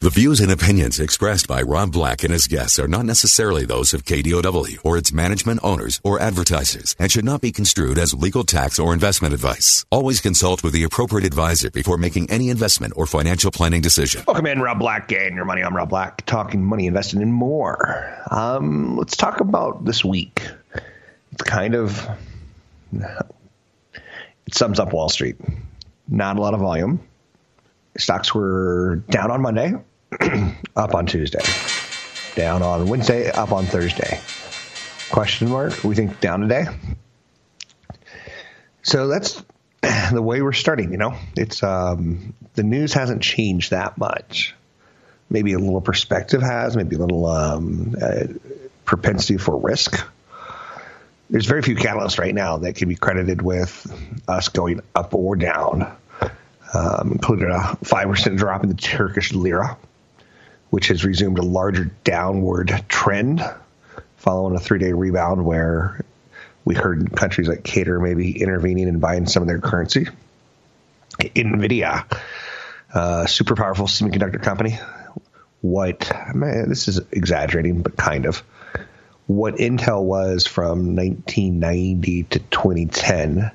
The 0.00 0.10
views 0.10 0.38
and 0.38 0.52
opinions 0.52 1.00
expressed 1.00 1.48
by 1.48 1.60
Rob 1.60 1.90
Black 1.90 2.22
and 2.22 2.32
his 2.32 2.46
guests 2.46 2.78
are 2.78 2.86
not 2.86 3.04
necessarily 3.04 3.64
those 3.64 3.92
of 3.92 4.04
KDOW 4.04 4.78
or 4.84 4.96
its 4.96 5.12
management 5.12 5.58
owners 5.64 6.00
or 6.04 6.20
advertisers 6.20 6.94
and 7.00 7.10
should 7.10 7.24
not 7.24 7.40
be 7.40 7.50
construed 7.50 7.98
as 7.98 8.14
legal 8.14 8.44
tax 8.44 8.78
or 8.78 8.94
investment 8.94 9.34
advice. 9.34 9.84
Always 9.90 10.20
consult 10.20 10.62
with 10.62 10.72
the 10.72 10.84
appropriate 10.84 11.26
advisor 11.26 11.72
before 11.72 11.98
making 11.98 12.30
any 12.30 12.48
investment 12.48 12.92
or 12.94 13.06
financial 13.06 13.50
planning 13.50 13.80
decision. 13.80 14.22
Welcome 14.24 14.46
in, 14.46 14.60
Rob 14.60 14.78
Black, 14.78 15.10
and 15.10 15.34
your 15.34 15.44
money. 15.44 15.64
I'm 15.64 15.74
Rob 15.74 15.88
Black, 15.88 16.24
talking 16.26 16.64
money, 16.64 16.86
investing, 16.86 17.20
and 17.20 17.34
more. 17.34 18.22
Um, 18.30 18.96
let's 18.96 19.16
talk 19.16 19.40
about 19.40 19.84
this 19.84 20.04
week. 20.04 20.46
It's 21.32 21.42
kind 21.42 21.74
of 21.74 22.08
it 22.92 24.54
sums 24.54 24.78
up 24.78 24.92
Wall 24.92 25.08
Street. 25.08 25.40
Not 26.06 26.36
a 26.36 26.40
lot 26.40 26.54
of 26.54 26.60
volume. 26.60 27.00
Stocks 27.98 28.32
were 28.32 29.02
down 29.10 29.30
on 29.32 29.42
Monday, 29.42 29.74
up 30.76 30.94
on 30.94 31.06
Tuesday, 31.06 31.42
down 32.36 32.62
on 32.62 32.88
Wednesday, 32.88 33.28
up 33.30 33.50
on 33.50 33.64
Thursday. 33.64 34.20
Question 35.10 35.48
mark? 35.48 35.82
We 35.82 35.96
think 35.96 36.20
down 36.20 36.40
today. 36.40 36.66
So 38.82 39.08
that's 39.08 39.42
the 40.12 40.22
way 40.22 40.42
we're 40.42 40.52
starting. 40.52 40.92
You 40.92 40.98
know, 40.98 41.14
it's 41.36 41.62
um, 41.64 42.34
the 42.54 42.62
news 42.62 42.94
hasn't 42.94 43.22
changed 43.22 43.72
that 43.72 43.98
much. 43.98 44.54
Maybe 45.28 45.52
a 45.52 45.58
little 45.58 45.80
perspective 45.80 46.40
has, 46.40 46.76
maybe 46.76 46.94
a 46.96 47.00
little 47.00 47.26
um, 47.26 47.96
uh, 48.00 48.28
propensity 48.84 49.38
for 49.38 49.56
risk. 49.58 50.06
There's 51.28 51.46
very 51.46 51.62
few 51.62 51.74
catalysts 51.74 52.18
right 52.18 52.34
now 52.34 52.58
that 52.58 52.76
can 52.76 52.88
be 52.88 52.94
credited 52.94 53.42
with 53.42 54.22
us 54.28 54.48
going 54.48 54.80
up 54.94 55.12
or 55.14 55.36
down 55.36 55.96
um, 56.74 57.12
included 57.12 57.50
a 57.50 57.58
5% 57.84 58.36
drop 58.36 58.62
in 58.62 58.68
the 58.68 58.74
Turkish 58.74 59.32
lira, 59.32 59.76
which 60.70 60.88
has 60.88 61.04
resumed 61.04 61.38
a 61.38 61.42
larger 61.42 61.90
downward 62.04 62.84
trend 62.88 63.42
following 64.16 64.56
a 64.56 64.60
three 64.60 64.78
day 64.78 64.92
rebound 64.92 65.44
where 65.44 66.04
we 66.64 66.74
heard 66.74 67.14
countries 67.16 67.48
like 67.48 67.62
Qatar 67.62 68.02
maybe 68.02 68.40
intervening 68.40 68.88
and 68.88 69.00
buying 69.00 69.26
some 69.26 69.42
of 69.42 69.48
their 69.48 69.60
currency. 69.60 70.06
NVIDIA, 71.18 72.04
uh, 72.92 73.26
super 73.26 73.56
powerful 73.56 73.86
semiconductor 73.86 74.42
company. 74.42 74.78
What, 75.60 76.12
man, 76.34 76.68
this 76.68 76.86
is 76.86 77.00
exaggerating, 77.10 77.82
but 77.82 77.96
kind 77.96 78.26
of. 78.26 78.42
What 79.26 79.56
Intel 79.56 80.02
was 80.04 80.46
from 80.46 80.96
1990 80.96 82.22
to 82.24 82.38
2010, 82.38 83.50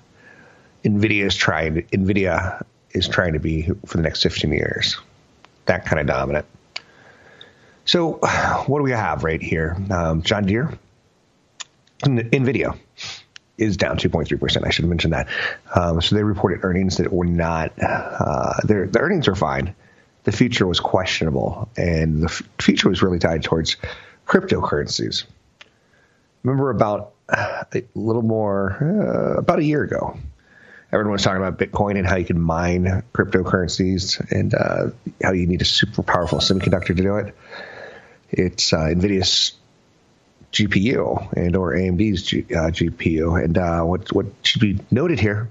NVIDIA 0.84 1.26
is 1.26 1.36
trying, 1.36 1.82
NVIDIA 1.84 2.64
is 2.94 3.08
trying 3.08 3.34
to 3.34 3.40
be 3.40 3.64
for 3.86 3.98
the 3.98 4.04
next 4.04 4.24
15 4.24 4.52
years. 4.52 4.98
That 5.66 5.86
kind 5.86 6.00
of 6.00 6.08
dominant. 6.08 6.46
So, 7.86 8.14
what 8.68 8.80
do 8.80 8.84
we 8.84 8.92
have 8.92 9.24
right 9.24 9.42
here? 9.42 9.78
Um, 9.90 10.22
John 10.22 10.46
Deere, 10.46 10.78
NVIDIA 12.02 12.78
is 13.58 13.78
down 13.78 13.98
2.3%. 13.98 14.66
I 14.66 14.70
should 14.70 14.84
have 14.84 14.90
mentioned 14.90 15.14
that. 15.14 15.28
Um, 15.76 16.02
so, 16.02 16.16
they 16.16 16.24
reported 16.24 16.64
earnings 16.64 16.98
that 16.98 17.12
were 17.12 17.26
not, 17.26 17.74
uh, 17.82 18.54
their, 18.64 18.88
the 18.88 19.00
earnings 19.00 19.28
are 19.28 19.36
fine. 19.36 19.76
The 20.24 20.32
future 20.32 20.66
was 20.66 20.80
questionable, 20.80 21.70
and 21.76 22.24
the 22.24 22.28
f- 22.28 22.44
future 22.60 22.88
was 22.88 23.04
really 23.04 23.20
tied 23.20 23.44
towards 23.44 23.76
cryptocurrencies. 24.26 25.26
Remember 26.44 26.70
about 26.70 27.14
a 27.30 27.84
little 27.96 28.22
more, 28.22 28.78
uh, 28.82 29.40
about 29.40 29.60
a 29.60 29.64
year 29.64 29.84
ago, 29.84 30.18
everyone 30.94 31.14
was 31.14 31.24
talking 31.24 31.42
about 31.44 31.58
Bitcoin 31.58 31.98
and 31.98 32.06
how 32.06 32.18
you 32.18 32.26
can 32.26 32.40
mine 32.40 33.04
cryptocurrencies 33.14 34.20
and 34.32 34.54
uh, 34.54 34.92
how 35.24 35.32
you 35.32 35.48
need 35.48 35.62
a 35.64 35.66
super 35.66 36.04
powerful 36.04 36.38
semiconductor 36.38 36.88
to 36.88 36.94
do 36.94 37.16
it. 37.18 37.36
It's 38.30 38.72
uh, 38.72 38.78
NVIDIA's 38.78 39.54
GPU 40.52 41.34
and 41.34 41.56
or 41.56 41.74
AMD's 41.74 42.22
G, 42.22 42.42
uh, 42.52 42.70
GPU. 42.70 43.44
And 43.44 43.58
uh, 43.58 43.82
what 43.82 44.14
what 44.14 44.28
should 44.44 44.62
be 44.62 44.80
noted 44.92 45.20
here 45.20 45.50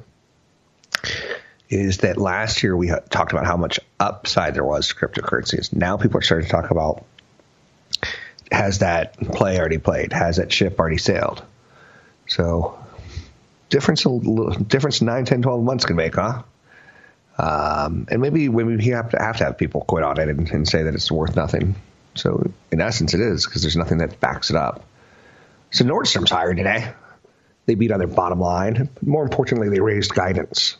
is 1.69 1.98
that 1.98 2.19
last 2.19 2.62
year 2.62 2.76
we 2.76 2.92
talked 3.10 3.32
about 3.32 3.44
how 3.44 3.56
much 3.56 3.81
upside 3.98 4.54
there 4.54 4.64
was 4.64 4.88
to 4.88 4.94
cryptocurrencies. 4.94 5.72
Now 5.72 5.97
people 5.97 6.19
are 6.19 6.22
starting 6.22 6.47
to 6.47 6.52
talk 6.52 6.70
about 6.70 7.04
has 8.52 8.78
that 8.78 9.19
play 9.19 9.58
already 9.58 9.78
played? 9.78 10.12
Has 10.12 10.36
that 10.36 10.52
ship 10.52 10.78
already 10.78 10.98
sailed? 10.98 11.42
So 12.28 12.78
difference 13.72 14.04
a 14.04 14.10
little 14.10 14.50
difference 14.50 15.00
9, 15.00 15.24
10, 15.24 15.42
12 15.42 15.64
months 15.64 15.86
can 15.86 15.96
make, 15.96 16.14
huh? 16.14 16.42
Um, 17.38 18.06
and 18.10 18.20
maybe 18.20 18.48
we 18.50 18.84
have 18.90 19.10
to 19.10 19.18
have 19.18 19.38
to 19.38 19.44
have 19.44 19.56
people 19.58 19.80
quit 19.80 20.04
on 20.04 20.20
it 20.20 20.28
and, 20.28 20.48
and 20.50 20.68
say 20.68 20.82
that 20.82 20.94
it's 20.94 21.10
worth 21.10 21.34
nothing. 21.34 21.74
So 22.14 22.52
in 22.70 22.82
essence, 22.82 23.14
it 23.14 23.20
is 23.20 23.46
because 23.46 23.62
there's 23.62 23.76
nothing 23.76 23.98
that 23.98 24.20
backs 24.20 24.50
it 24.50 24.56
up. 24.56 24.84
So 25.70 25.84
Nordstrom's 25.84 26.30
higher 26.30 26.54
today. 26.54 26.92
They 27.64 27.74
beat 27.74 27.90
on 27.90 27.98
their 27.98 28.08
bottom 28.08 28.40
line. 28.40 28.90
More 29.00 29.22
importantly, 29.22 29.70
they 29.70 29.80
raised 29.80 30.14
guidance. 30.14 30.76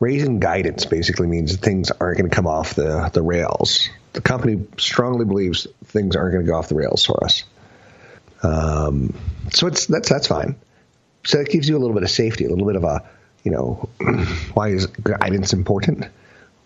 Raising 0.00 0.40
guidance 0.40 0.84
basically 0.84 1.28
means 1.28 1.54
things 1.56 1.92
aren't 1.92 2.18
going 2.18 2.28
to 2.28 2.34
come 2.34 2.48
off 2.48 2.74
the, 2.74 3.08
the 3.12 3.22
rails. 3.22 3.88
The 4.14 4.20
company 4.20 4.66
strongly 4.78 5.24
believes 5.24 5.68
things 5.84 6.16
aren't 6.16 6.32
going 6.32 6.44
to 6.44 6.50
go 6.50 6.58
off 6.58 6.68
the 6.68 6.74
rails 6.74 7.04
for 7.04 7.22
us. 7.22 7.44
Um, 8.42 9.14
so 9.52 9.68
it's 9.68 9.86
that's 9.86 10.08
that's 10.08 10.26
fine. 10.26 10.56
So 11.24 11.40
it 11.40 11.48
gives 11.48 11.68
you 11.68 11.76
a 11.76 11.80
little 11.80 11.94
bit 11.94 12.02
of 12.02 12.10
safety, 12.10 12.44
a 12.44 12.48
little 12.48 12.66
bit 12.66 12.76
of 12.76 12.84
a, 12.84 13.04
you 13.44 13.52
know, 13.52 13.88
why 14.54 14.68
is 14.68 14.86
guidance 14.86 15.52
important? 15.52 16.06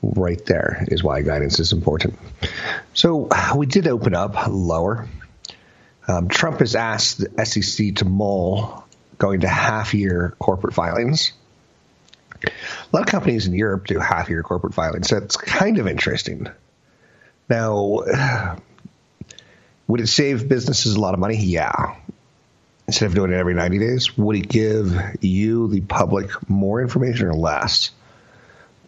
Right 0.02 0.44
there 0.46 0.84
is 0.88 1.02
why 1.02 1.22
guidance 1.22 1.58
is 1.58 1.72
important. 1.72 2.18
So 2.94 3.28
we 3.56 3.66
did 3.66 3.88
open 3.88 4.14
up 4.14 4.46
lower. 4.48 5.08
Um, 6.06 6.28
Trump 6.28 6.60
has 6.60 6.74
asked 6.74 7.18
the 7.18 7.44
SEC 7.44 7.96
to 7.96 8.04
mull 8.04 8.86
going 9.18 9.40
to 9.40 9.48
half 9.48 9.94
year 9.94 10.34
corporate 10.38 10.74
filings. 10.74 11.32
A 12.44 12.50
lot 12.92 13.02
of 13.02 13.06
companies 13.06 13.46
in 13.46 13.54
Europe 13.54 13.86
do 13.86 13.98
half 13.98 14.28
year 14.28 14.42
corporate 14.42 14.74
filings. 14.74 15.08
So 15.08 15.16
it's 15.16 15.36
kind 15.36 15.78
of 15.78 15.88
interesting. 15.88 16.48
Now, 17.48 18.02
would 19.88 20.00
it 20.00 20.06
save 20.06 20.48
businesses 20.48 20.94
a 20.94 21.00
lot 21.00 21.14
of 21.14 21.20
money? 21.20 21.38
Yeah 21.38 21.96
instead 22.86 23.06
of 23.06 23.14
doing 23.14 23.32
it 23.32 23.36
every 23.36 23.54
90 23.54 23.78
days, 23.78 24.16
would 24.16 24.36
it 24.36 24.48
give 24.48 24.94
you, 25.20 25.69
the 25.69 25.80
public, 25.80 26.48
more 26.48 26.80
information 26.80 27.26
or 27.26 27.34
less? 27.34 27.91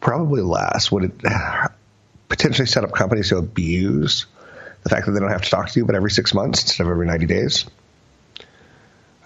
Probably 0.01 0.43
less. 0.43 0.93
Would 0.93 1.05
it 1.05 1.21
potentially 2.29 2.67
set 2.67 2.85
up 2.85 2.93
companies 2.93 3.31
to 3.31 3.39
abuse 3.39 4.27
the 4.85 4.91
fact 4.91 5.07
that 5.07 5.13
they 5.13 5.21
don't 5.21 5.31
have 5.31 5.43
to 5.43 5.51
talk 5.51 5.71
to 5.71 5.81
you 5.81 5.85
but 5.85 5.97
every 5.97 6.11
six 6.11 6.33
months 6.33 6.63
instead 6.63 6.85
of 6.85 6.91
every 6.91 7.07
90 7.07 7.27
days? 7.27 7.67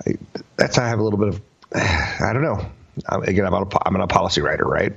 I, 0.07 0.15
that's 0.57 0.79
I 0.79 0.89
have 0.89 0.99
a 0.99 1.03
little 1.03 1.19
bit 1.19 1.29
of, 1.29 1.43
I 1.75 2.33
don't 2.33 2.43
know. 2.43 2.67
Again, 3.09 3.47
I'm, 3.47 3.55
a, 3.55 3.67
I'm 3.85 3.97
a 3.97 4.07
policy 4.07 4.41
writer, 4.41 4.65
right? 4.65 4.93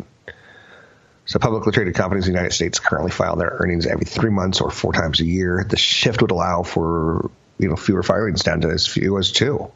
So 1.26 1.40
publicly 1.40 1.72
traded 1.72 1.96
companies 1.96 2.28
in 2.28 2.34
the 2.34 2.38
United 2.38 2.54
States 2.54 2.80
currently 2.80 3.12
file 3.12 3.36
their 3.36 3.50
earnings 3.60 3.88
every 3.88 4.06
three 4.06 4.30
months 4.30 4.62
or 4.62 4.70
four 4.70 4.94
times 4.94 5.20
a 5.20 5.26
year. 5.26 5.66
The 5.68 5.78
shift 5.78 6.22
would 6.22 6.32
allow 6.32 6.64
for 6.64 7.32
you 7.58 7.70
know 7.70 7.76
fewer 7.76 8.04
firings 8.04 8.44
down 8.44 8.62
to 8.62 8.70
as 8.70 8.88
few 8.88 9.18
as 9.18 9.32
two. 9.32 9.72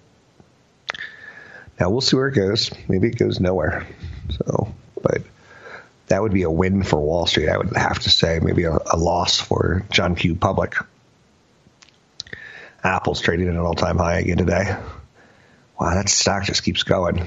Now 1.79 1.89
we'll 1.89 2.01
see 2.01 2.17
where 2.17 2.27
it 2.27 2.35
goes. 2.35 2.71
Maybe 2.87 3.07
it 3.07 3.17
goes 3.17 3.39
nowhere. 3.39 3.87
So, 4.29 4.73
but 5.01 5.21
that 6.07 6.21
would 6.21 6.33
be 6.33 6.43
a 6.43 6.51
win 6.51 6.83
for 6.83 6.99
Wall 6.99 7.25
Street. 7.25 7.49
I 7.49 7.57
would 7.57 7.75
have 7.75 7.99
to 7.99 8.09
say 8.09 8.39
maybe 8.41 8.63
a, 8.63 8.77
a 8.91 8.97
loss 8.97 9.39
for 9.39 9.85
John 9.89 10.15
Q. 10.15 10.35
Public. 10.35 10.75
Apple's 12.83 13.21
trading 13.21 13.47
at 13.47 13.53
an 13.53 13.59
all-time 13.59 13.97
high 13.97 14.19
again 14.19 14.37
today. 14.37 14.75
Wow, 15.79 15.95
that 15.95 16.09
stock 16.09 16.45
just 16.45 16.63
keeps 16.63 16.83
going. 16.83 17.25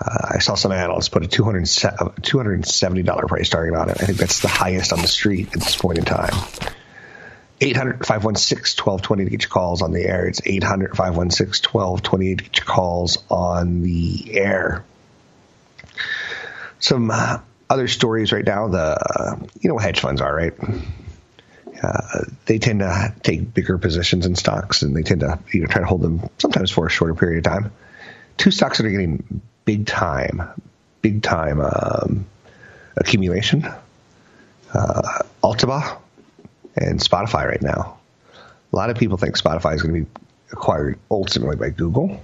Uh, 0.00 0.28
I 0.30 0.38
saw 0.38 0.54
some 0.54 0.72
analysts 0.72 1.08
put 1.08 1.24
a 1.24 1.28
$270 1.28 3.28
price 3.28 3.48
target 3.48 3.74
on 3.74 3.90
it. 3.90 3.96
I 4.00 4.06
think 4.06 4.18
that's 4.18 4.40
the 4.40 4.48
highest 4.48 4.92
on 4.92 5.00
the 5.00 5.08
street 5.08 5.54
at 5.54 5.60
this 5.60 5.76
point 5.76 5.98
in 5.98 6.04
time. 6.04 6.34
800 7.60 8.04
516 8.04 8.84
1220 8.84 9.24
to 9.24 9.30
get 9.30 9.42
your 9.42 9.50
calls 9.50 9.82
on 9.82 9.92
the 9.92 10.04
air. 10.04 10.26
It's 10.26 10.40
800 10.44 10.96
516 10.96 11.70
1220 11.70 12.36
to 12.36 12.44
get 12.44 12.56
your 12.58 12.66
calls 12.66 13.22
on 13.30 13.82
the 13.82 14.36
air. 14.36 14.84
Some 16.80 17.10
uh, 17.10 17.38
other 17.70 17.88
stories 17.88 18.32
right 18.32 18.44
now, 18.44 18.68
the 18.68 18.78
uh, 18.78 19.36
you 19.60 19.70
know 19.70 19.78
hedge 19.78 20.00
funds 20.00 20.20
are, 20.20 20.34
right? 20.34 20.54
Uh, 21.82 22.24
they 22.46 22.58
tend 22.58 22.80
to 22.80 23.14
take 23.22 23.54
bigger 23.54 23.78
positions 23.78 24.26
in 24.26 24.34
stocks, 24.34 24.82
and 24.82 24.94
they 24.96 25.02
tend 25.02 25.20
to 25.20 25.38
you 25.52 25.60
know 25.60 25.66
try 25.66 25.80
to 25.80 25.86
hold 25.86 26.02
them 26.02 26.28
sometimes 26.38 26.70
for 26.70 26.86
a 26.86 26.90
shorter 26.90 27.14
period 27.14 27.46
of 27.46 27.52
time. 27.52 27.72
Two 28.36 28.50
stocks 28.50 28.78
that 28.78 28.86
are 28.86 28.90
getting 28.90 29.40
big 29.64 29.86
time, 29.86 30.42
big 31.02 31.22
time 31.22 31.60
um, 31.60 32.26
accumulation: 32.96 33.66
uh, 34.72 35.22
Alibaba 35.42 35.98
and 36.76 37.00
Spotify 37.00 37.48
right 37.48 37.62
now. 37.62 37.98
A 38.72 38.76
lot 38.76 38.90
of 38.90 38.96
people 38.96 39.16
think 39.16 39.38
Spotify 39.38 39.74
is 39.74 39.82
going 39.82 39.94
to 39.94 40.00
be 40.02 40.20
acquired 40.52 40.98
ultimately 41.10 41.56
by 41.56 41.70
Google, 41.70 42.20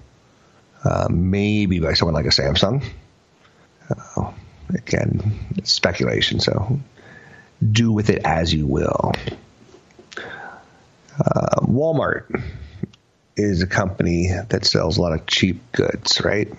uh, 0.85 1.08
maybe 1.11 1.79
by 1.81 1.94
someone 1.94 2.14
like 2.14 2.26
a 2.26 2.31
Samsung. 2.31 2.85
Uh, 3.88 4.32
again, 4.75 5.49
it's 5.56 5.73
speculation, 5.73 6.41
so 6.41 6.81
do 7.70 7.93
with 7.93 8.11
it 8.11 8.23
as 8.25 8.52
you 8.52 8.67
will. 8.67 9.12
Uh, 11.19 11.61
Walmart 11.62 12.43
is 13.37 13.62
a 13.62 13.67
company 13.67 14.31
that 14.49 14.64
sells 14.64 14.97
a 14.97 15.02
lot 15.02 15.12
of 15.12 15.26
cheap 15.26 15.61
goods, 15.73 16.23
right? 16.25 16.50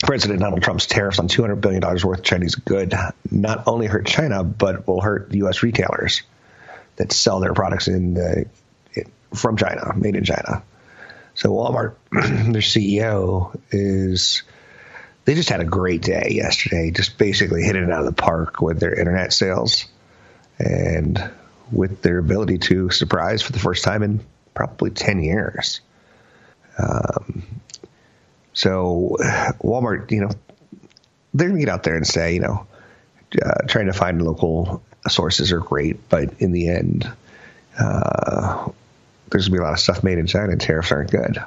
President 0.00 0.40
Donald 0.40 0.62
Trump's 0.62 0.86
tariffs 0.86 1.18
on 1.18 1.28
$200 1.28 1.60
billion 1.60 1.80
worth 1.80 2.04
of 2.04 2.22
Chinese 2.22 2.54
good 2.54 2.94
not 3.30 3.66
only 3.66 3.86
hurt 3.86 4.06
China, 4.06 4.44
but 4.44 4.86
will 4.86 5.00
hurt 5.00 5.32
U.S. 5.32 5.62
retailers 5.62 6.22
that 6.96 7.12
sell 7.12 7.40
their 7.40 7.54
products 7.54 7.88
in 7.88 8.48
from 9.34 9.56
China, 9.56 9.92
made 9.96 10.16
in 10.16 10.24
China. 10.24 10.62
So 11.34 11.50
Walmart, 11.50 11.94
their 12.12 12.62
CEO 12.62 13.58
is 13.70 14.42
they 15.24 15.34
just 15.34 15.50
had 15.50 15.60
a 15.60 15.64
great 15.64 16.02
day 16.02 16.28
yesterday, 16.30 16.90
just 16.90 17.18
basically 17.18 17.62
hitting 17.62 17.84
it 17.84 17.90
out 17.90 18.00
of 18.00 18.06
the 18.06 18.22
park 18.22 18.60
with 18.60 18.80
their 18.80 18.94
internet 18.94 19.32
sales 19.32 19.86
and 20.58 21.30
with 21.70 22.00
their 22.00 22.18
ability 22.18 22.58
to 22.58 22.90
surprise 22.90 23.42
for 23.42 23.52
the 23.52 23.58
first 23.58 23.84
time 23.84 24.02
in 24.02 24.24
probably 24.54 24.90
10 24.90 25.22
years. 25.22 25.80
Um, 26.78 27.60
so 28.52 29.16
Walmart, 29.62 30.10
you 30.12 30.22
know, 30.22 30.30
they're 31.34 31.48
going 31.48 31.60
to 31.60 31.66
get 31.66 31.72
out 31.72 31.82
there 31.82 31.96
and 31.96 32.06
say, 32.06 32.34
you 32.34 32.40
know, 32.40 32.66
uh, 33.44 33.66
trying 33.66 33.86
to 33.86 33.92
find 33.92 34.22
local 34.22 34.82
sources 35.10 35.52
are 35.52 35.60
great, 35.60 36.08
but 36.08 36.40
in 36.40 36.52
the 36.52 36.68
end, 36.68 37.10
uh, 37.78 38.68
there's 39.30 39.46
to 39.46 39.50
be 39.50 39.58
a 39.58 39.62
lot 39.62 39.72
of 39.72 39.80
stuff 39.80 40.02
made 40.02 40.18
in 40.18 40.26
China 40.26 40.52
and 40.52 40.60
tariffs 40.60 40.92
aren't 40.92 41.10
good. 41.10 41.42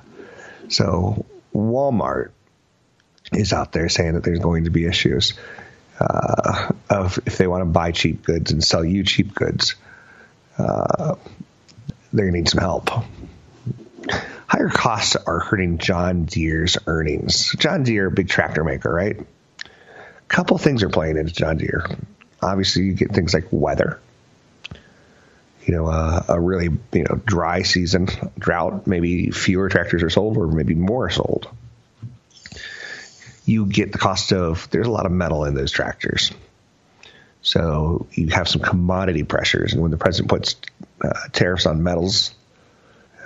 So 0.69 1.25
Walmart 1.53 2.31
is 3.31 3.53
out 3.53 3.71
there 3.71 3.89
saying 3.89 4.13
that 4.13 4.23
there's 4.23 4.39
going 4.39 4.65
to 4.65 4.69
be 4.69 4.85
issues 4.85 5.33
uh, 5.99 6.71
of 6.89 7.19
if 7.25 7.37
they 7.37 7.47
want 7.47 7.61
to 7.61 7.65
buy 7.65 7.91
cheap 7.91 8.23
goods 8.23 8.51
and 8.51 8.63
sell 8.63 8.83
you 8.83 9.03
cheap 9.03 9.33
goods, 9.33 9.75
uh, 10.57 11.15
they're 12.13 12.25
to 12.25 12.31
need 12.31 12.49
some 12.49 12.59
help. 12.59 12.89
Higher 14.47 14.69
costs 14.69 15.15
are 15.15 15.39
hurting 15.39 15.77
John 15.77 16.25
Deere's 16.25 16.77
earnings. 16.87 17.53
John 17.57 17.83
Deere, 17.83 18.09
big 18.09 18.29
tractor 18.29 18.63
maker, 18.63 18.91
right? 18.91 19.19
A 19.19 20.27
couple 20.27 20.57
things 20.57 20.81
are 20.83 20.89
playing 20.89 21.17
into 21.17 21.33
John 21.33 21.57
Deere. 21.57 21.85
Obviously, 22.41 22.83
you 22.83 22.93
get 22.93 23.11
things 23.11 23.33
like 23.33 23.47
weather. 23.51 23.99
You 25.65 25.75
know, 25.75 25.87
uh, 25.87 26.23
a 26.29 26.39
really 26.39 26.69
you 26.93 27.03
know 27.03 27.21
dry 27.25 27.61
season, 27.63 28.07
drought. 28.37 28.87
Maybe 28.87 29.29
fewer 29.31 29.69
tractors 29.69 30.03
are 30.03 30.09
sold, 30.09 30.37
or 30.37 30.47
maybe 30.47 30.73
more 30.73 31.09
sold 31.09 31.47
you 33.49 33.65
get 33.65 33.91
the 33.91 33.97
cost 33.97 34.31
of 34.31 34.69
there's 34.69 34.87
a 34.87 34.91
lot 34.91 35.05
of 35.05 35.11
metal 35.11 35.43
in 35.45 35.55
those 35.55 35.71
tractors. 35.71 36.31
So 37.41 38.07
you 38.11 38.27
have 38.27 38.47
some 38.47 38.61
commodity 38.61 39.23
pressures, 39.23 39.73
and 39.73 39.81
when 39.81 39.91
the 39.91 39.97
president 39.97 40.29
puts 40.29 40.55
uh, 41.01 41.13
tariffs 41.31 41.65
on 41.65 41.81
metals, 41.81 42.35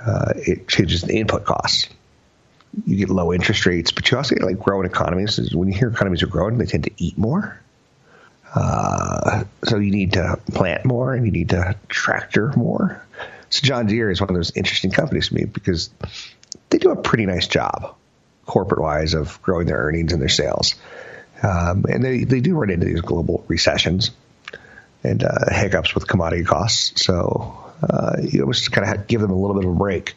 uh, 0.05 0.33
it 0.35 0.67
changes 0.67 1.01
the 1.01 1.17
input 1.17 1.45
costs. 1.45 1.89
You 2.85 2.95
get 2.95 3.09
low 3.09 3.33
interest 3.33 3.65
rates, 3.65 3.91
but 3.91 4.09
you 4.09 4.17
also 4.17 4.35
get 4.35 4.43
like 4.43 4.59
growing 4.59 4.87
economies. 4.87 5.53
When 5.53 5.67
you 5.67 5.77
hear 5.77 5.89
economies 5.89 6.23
are 6.23 6.27
growing, 6.27 6.57
they 6.57 6.65
tend 6.65 6.85
to 6.85 6.91
eat 6.97 7.17
more. 7.17 7.59
Uh, 8.53 9.45
so 9.63 9.77
you 9.77 9.91
need 9.91 10.13
to 10.13 10.39
plant 10.51 10.85
more, 10.85 11.13
and 11.13 11.25
you 11.25 11.31
need 11.31 11.49
to 11.49 11.75
tractor 11.87 12.53
more. 12.55 13.03
So 13.49 13.61
John 13.65 13.87
Deere 13.87 14.11
is 14.11 14.21
one 14.21 14.29
of 14.29 14.35
those 14.35 14.55
interesting 14.55 14.91
companies 14.91 15.29
to 15.29 15.35
me 15.35 15.45
because 15.45 15.89
they 16.69 16.77
do 16.77 16.91
a 16.91 16.95
pretty 16.95 17.25
nice 17.25 17.47
job 17.47 17.95
corporate 18.45 18.81
wise 18.81 19.13
of 19.13 19.41
growing 19.41 19.67
their 19.67 19.77
earnings 19.77 20.11
and 20.11 20.21
their 20.21 20.29
sales. 20.29 20.75
Um, 21.41 21.85
and 21.89 22.03
they, 22.03 22.23
they 22.23 22.41
do 22.41 22.55
run 22.55 22.69
into 22.69 22.85
these 22.85 23.01
global 23.01 23.43
recessions 23.47 24.11
and 25.03 25.23
uh, 25.23 25.51
hiccups 25.51 25.93
with 25.93 26.07
commodity 26.07 26.43
costs. 26.43 27.03
So 27.03 27.71
uh, 27.81 28.17
you 28.21 28.41
always 28.41 28.67
kind 28.69 28.89
of 28.89 29.07
give 29.07 29.21
them 29.21 29.31
a 29.31 29.35
little 29.35 29.55
bit 29.55 29.65
of 29.65 29.71
a 29.71 29.75
break. 29.75 30.15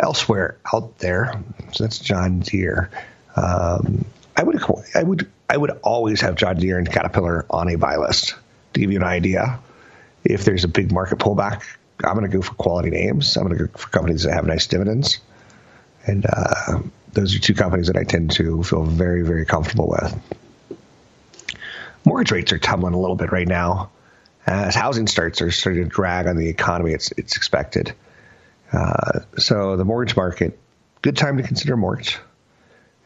Elsewhere 0.00 0.56
out 0.72 0.98
there, 0.98 1.40
so 1.72 1.84
that's 1.84 1.98
John 1.98 2.40
Deere. 2.40 2.90
Um, 3.36 4.04
I 4.34 4.42
would 4.42 4.60
I 4.94 5.02
would 5.02 5.30
I 5.52 5.56
would 5.58 5.70
always 5.82 6.22
have 6.22 6.34
John 6.36 6.56
Deere 6.56 6.78
and 6.78 6.90
Caterpillar 6.90 7.44
on 7.50 7.68
a 7.68 7.76
buy 7.76 7.96
list 7.96 8.36
to 8.72 8.80
give 8.80 8.90
you 8.90 8.96
an 8.96 9.04
idea. 9.04 9.60
If 10.24 10.46
there's 10.46 10.64
a 10.64 10.68
big 10.68 10.90
market 10.90 11.18
pullback, 11.18 11.62
I'm 12.02 12.16
going 12.16 12.30
to 12.30 12.34
go 12.34 12.40
for 12.40 12.54
quality 12.54 12.88
names. 12.88 13.36
I'm 13.36 13.46
going 13.46 13.58
to 13.58 13.66
go 13.66 13.78
for 13.78 13.90
companies 13.90 14.22
that 14.22 14.32
have 14.32 14.46
nice 14.46 14.66
dividends, 14.66 15.18
and 16.06 16.24
uh, 16.24 16.80
those 17.12 17.36
are 17.36 17.38
two 17.38 17.52
companies 17.52 17.88
that 17.88 17.98
I 17.98 18.04
tend 18.04 18.30
to 18.30 18.62
feel 18.62 18.82
very, 18.84 19.26
very 19.26 19.44
comfortable 19.44 19.90
with. 19.90 20.78
Mortgage 22.06 22.32
rates 22.32 22.52
are 22.54 22.58
tumbling 22.58 22.94
a 22.94 22.98
little 22.98 23.16
bit 23.16 23.30
right 23.30 23.46
now. 23.46 23.90
As 24.46 24.74
housing 24.74 25.06
starts 25.06 25.42
are 25.42 25.50
starting 25.50 25.84
to 25.84 25.90
drag 25.90 26.28
on 26.28 26.36
the 26.36 26.48
economy, 26.48 26.92
it's 26.92 27.12
it's 27.18 27.36
expected. 27.36 27.92
Uh, 28.72 29.20
so 29.36 29.76
the 29.76 29.84
mortgage 29.84 30.16
market, 30.16 30.58
good 31.02 31.18
time 31.18 31.36
to 31.36 31.42
consider 31.42 31.76
mortgage. 31.76 32.18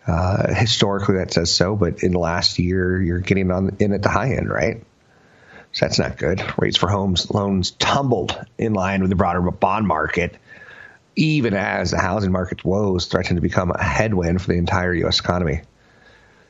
Uh, 0.07 0.55
historically, 0.55 1.17
that 1.17 1.33
says 1.33 1.53
so, 1.53 1.75
but 1.75 2.03
in 2.03 2.13
the 2.13 2.19
last 2.19 2.59
year, 2.59 3.01
you're 3.01 3.19
getting 3.19 3.51
on 3.51 3.77
in 3.81 3.93
at 3.93 4.03
the 4.03 4.09
high 4.09 4.35
end, 4.35 4.49
right? 4.49 4.85
So 5.73 5.85
that's 5.85 5.99
not 5.99 6.17
good. 6.17 6.43
Rates 6.59 6.77
for 6.77 6.89
homes 6.89 7.31
loans 7.31 7.73
tumbled 7.73 8.39
in 8.57 8.73
line 8.73 9.01
with 9.01 9.11
the 9.11 9.17
broader 9.17 9.43
bond 9.51 9.87
market 9.87 10.37
even 11.17 11.55
as 11.55 11.91
the 11.91 11.99
housing 11.99 12.31
market's 12.31 12.63
woes 12.63 13.07
threaten 13.07 13.37
to 13.37 13.43
become 13.43 13.71
a 13.71 13.83
headwind 13.83 14.41
for 14.41 14.49
the 14.49 14.59
entire 14.59 14.93
U.S. 14.95 15.19
economy. 15.19 15.63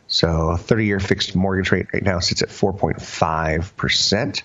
So, 0.09 0.51
a 0.51 0.59
30 0.59 0.87
year 0.87 1.01
fixed 1.01 1.35
mortgage 1.35 1.71
rate 1.71 1.87
right 1.93 2.03
now 2.03 2.19
sits 2.19 2.43
at 2.43 2.49
4.5%. 2.49 4.43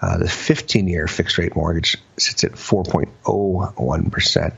Uh, 0.00 0.18
the 0.18 0.28
15 0.28 0.88
year 0.88 1.08
fixed 1.08 1.38
rate 1.38 1.56
mortgage 1.56 1.96
sits 2.16 2.44
at 2.44 2.52
4.01%. 2.52 4.36
And 4.44 4.52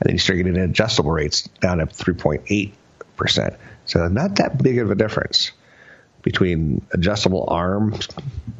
then 0.00 0.14
you 0.14 0.18
start 0.18 0.36
getting 0.38 0.56
adjustable 0.56 1.10
rates 1.10 1.42
down 1.60 1.80
at 1.80 1.90
3.8%. 1.90 2.72
So, 3.86 4.06
not 4.08 4.36
that 4.36 4.62
big 4.62 4.78
of 4.78 4.90
a 4.90 4.94
difference 4.94 5.52
between 6.22 6.84
adjustable 6.92 7.44
arm, 7.48 7.94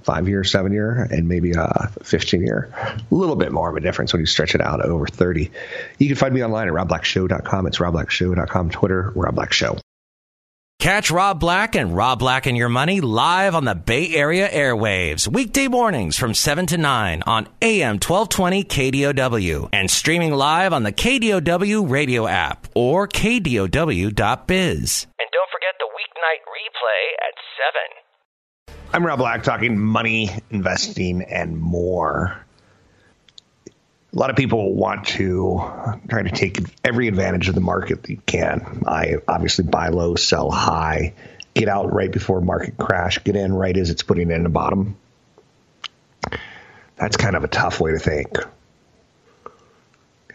five 0.03 0.29
year, 0.29 0.45
seven 0.45 0.73
year, 0.73 1.09
and 1.11 1.29
maybe 1.29 1.53
a 1.53 1.91
15 2.03 2.43
year. 2.43 2.71
A 2.75 3.15
little 3.15 3.37
bit 3.37 3.53
more 3.53 3.69
of 3.69 3.77
a 3.77 3.81
difference 3.81 4.12
when 4.12 4.21
you 4.21 4.27
stretch 4.27 4.55
it 4.55 4.61
out 4.61 4.85
over 4.85 5.07
30. 5.07 5.50
You 5.99 6.07
can 6.07 6.17
find 6.17 6.33
me 6.33 6.43
online 6.43 6.69
at 6.69 6.75
robblackshow.com. 6.75 7.67
It's 7.67 7.79
robblackshow.com, 7.79 8.71
Twitter, 8.71 9.12
Rob 9.15 9.35
Black 9.35 9.53
Show. 9.53 9.79
Catch 10.78 11.11
Rob 11.11 11.40
Black 11.40 11.75
and 11.75 11.97
Rob 11.97 12.20
Black 12.20 12.47
and 12.47 12.56
Your 12.56 12.68
Money 12.68 13.00
live 13.00 13.56
on 13.56 13.64
the 13.64 13.75
Bay 13.75 14.14
Area 14.14 14.49
airwaves, 14.49 15.26
weekday 15.26 15.66
mornings 15.66 16.16
from 16.16 16.35
7 16.35 16.66
to 16.66 16.78
9 16.78 17.25
on 17.26 17.49
AM 17.61 17.94
1220 17.94 18.62
KDOW 18.62 19.70
and 19.73 19.90
streaming 19.90 20.32
live 20.32 20.73
on 20.73 20.85
the 20.85 20.92
KDOW 20.92 21.90
radio 21.90 22.28
app 22.28 22.68
or 22.76 23.08
KDOW.biz. 23.08 23.73
And 25.18 25.28
don't 25.32 25.50
forget 25.50 25.75
the 25.80 25.88
weeknight 25.99 26.47
replay 26.47 27.26
at 27.26 27.35
7. 28.70 28.85
I'm 28.94 29.04
Rob 29.04 29.18
Black 29.18 29.42
talking 29.42 29.76
money, 29.76 30.30
investing, 30.50 31.23
and 31.23 31.58
more. 31.58 32.47
A 34.18 34.20
lot 34.20 34.30
of 34.30 34.37
people 34.37 34.75
want 34.75 35.06
to 35.10 35.62
try 36.08 36.25
to 36.25 36.30
take 36.30 36.58
every 36.82 37.06
advantage 37.06 37.48
of 37.48 37.54
the 37.54 37.60
market 37.60 38.02
that 38.02 38.10
you 38.10 38.20
can. 38.26 38.82
I 38.84 39.18
obviously 39.28 39.64
buy 39.64 39.90
low, 39.90 40.16
sell 40.16 40.50
high, 40.50 41.14
get 41.54 41.68
out 41.68 41.94
right 41.94 42.10
before 42.10 42.40
market 42.40 42.76
crash, 42.76 43.22
get 43.22 43.37
in 43.37 43.52
right 43.54 43.76
as 43.76 43.90
it's 43.90 44.02
putting 44.02 44.32
in 44.32 44.42
the 44.42 44.48
bottom. 44.48 44.96
That's 46.96 47.16
kind 47.16 47.37
of 47.37 47.44
a 47.44 47.46
tough 47.46 47.78
way 47.78 47.92
to 47.92 48.00
think. 48.00 48.38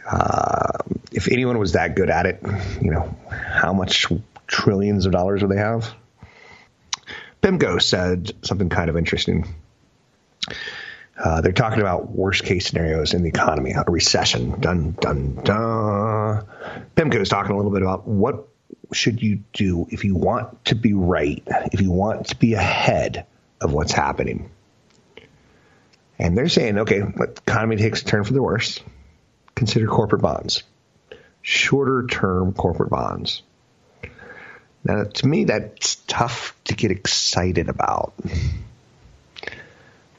Uh, 0.09 0.77
if 1.11 1.29
anyone 1.29 1.59
was 1.59 1.73
that 1.73 1.97
good 1.97 2.09
at 2.09 2.25
it, 2.25 2.41
you 2.81 2.89
know, 2.89 3.13
how 3.29 3.73
much 3.73 4.07
trillions 4.47 5.05
of 5.05 5.11
dollars 5.11 5.41
would 5.41 5.51
they 5.51 5.57
have? 5.57 5.93
PIMCO 7.41 7.81
said 7.81 8.31
something 8.43 8.69
kind 8.69 8.89
of 8.89 8.95
interesting. 8.95 9.45
Uh, 11.17 11.41
they're 11.41 11.51
talking 11.51 11.79
about 11.79 12.09
worst 12.09 12.43
case 12.43 12.67
scenarios 12.67 13.13
in 13.13 13.21
the 13.21 13.29
economy, 13.29 13.71
a 13.71 13.83
recession. 13.89 14.59
Dun 14.59 14.91
dun 14.99 15.35
dun. 15.35 16.45
PIMCO 16.95 17.21
is 17.21 17.29
talking 17.29 17.51
a 17.51 17.55
little 17.55 17.71
bit 17.71 17.83
about 17.83 18.07
what 18.07 18.47
should 18.91 19.21
you 19.21 19.43
do 19.53 19.87
if 19.89 20.03
you 20.03 20.15
want 20.15 20.65
to 20.65 20.75
be 20.75 20.93
right, 20.93 21.43
if 21.71 21.81
you 21.81 21.91
want 21.91 22.27
to 22.27 22.35
be 22.35 22.55
ahead 22.55 23.25
of 23.61 23.73
what's 23.73 23.91
happening? 23.91 24.49
And 26.17 26.37
they're 26.37 26.49
saying, 26.49 26.79
okay, 26.79 26.99
the 26.99 27.33
economy 27.45 27.75
takes 27.75 28.01
a 28.01 28.05
turn 28.05 28.23
for 28.23 28.33
the 28.33 28.41
worse. 28.41 28.79
Consider 29.55 29.87
corporate 29.87 30.21
bonds, 30.21 30.63
shorter 31.41 32.07
term 32.07 32.53
corporate 32.53 32.89
bonds. 32.89 33.43
Now, 34.83 35.03
to 35.03 35.27
me, 35.27 35.45
that's 35.45 35.95
tough 36.07 36.55
to 36.65 36.75
get 36.75 36.91
excited 36.91 37.69
about. 37.69 38.13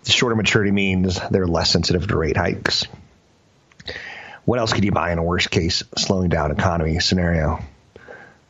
The 0.05 0.13
shorter 0.13 0.37
maturity 0.37 0.71
means 0.71 1.19
they're 1.31 1.47
less 1.47 1.71
sensitive 1.71 2.07
to 2.09 2.17
rate 2.17 2.37
hikes. 2.37 2.87
What 4.45 4.59
else 4.59 4.73
could 4.75 4.85
you 4.85 4.93
buy 4.93 5.13
in 5.13 5.19
a 5.19 5.23
worst 5.23 5.51
case 5.51 5.83
slowing 5.97 6.29
down 6.29 6.51
economy 6.51 7.01
scenario? 7.01 7.61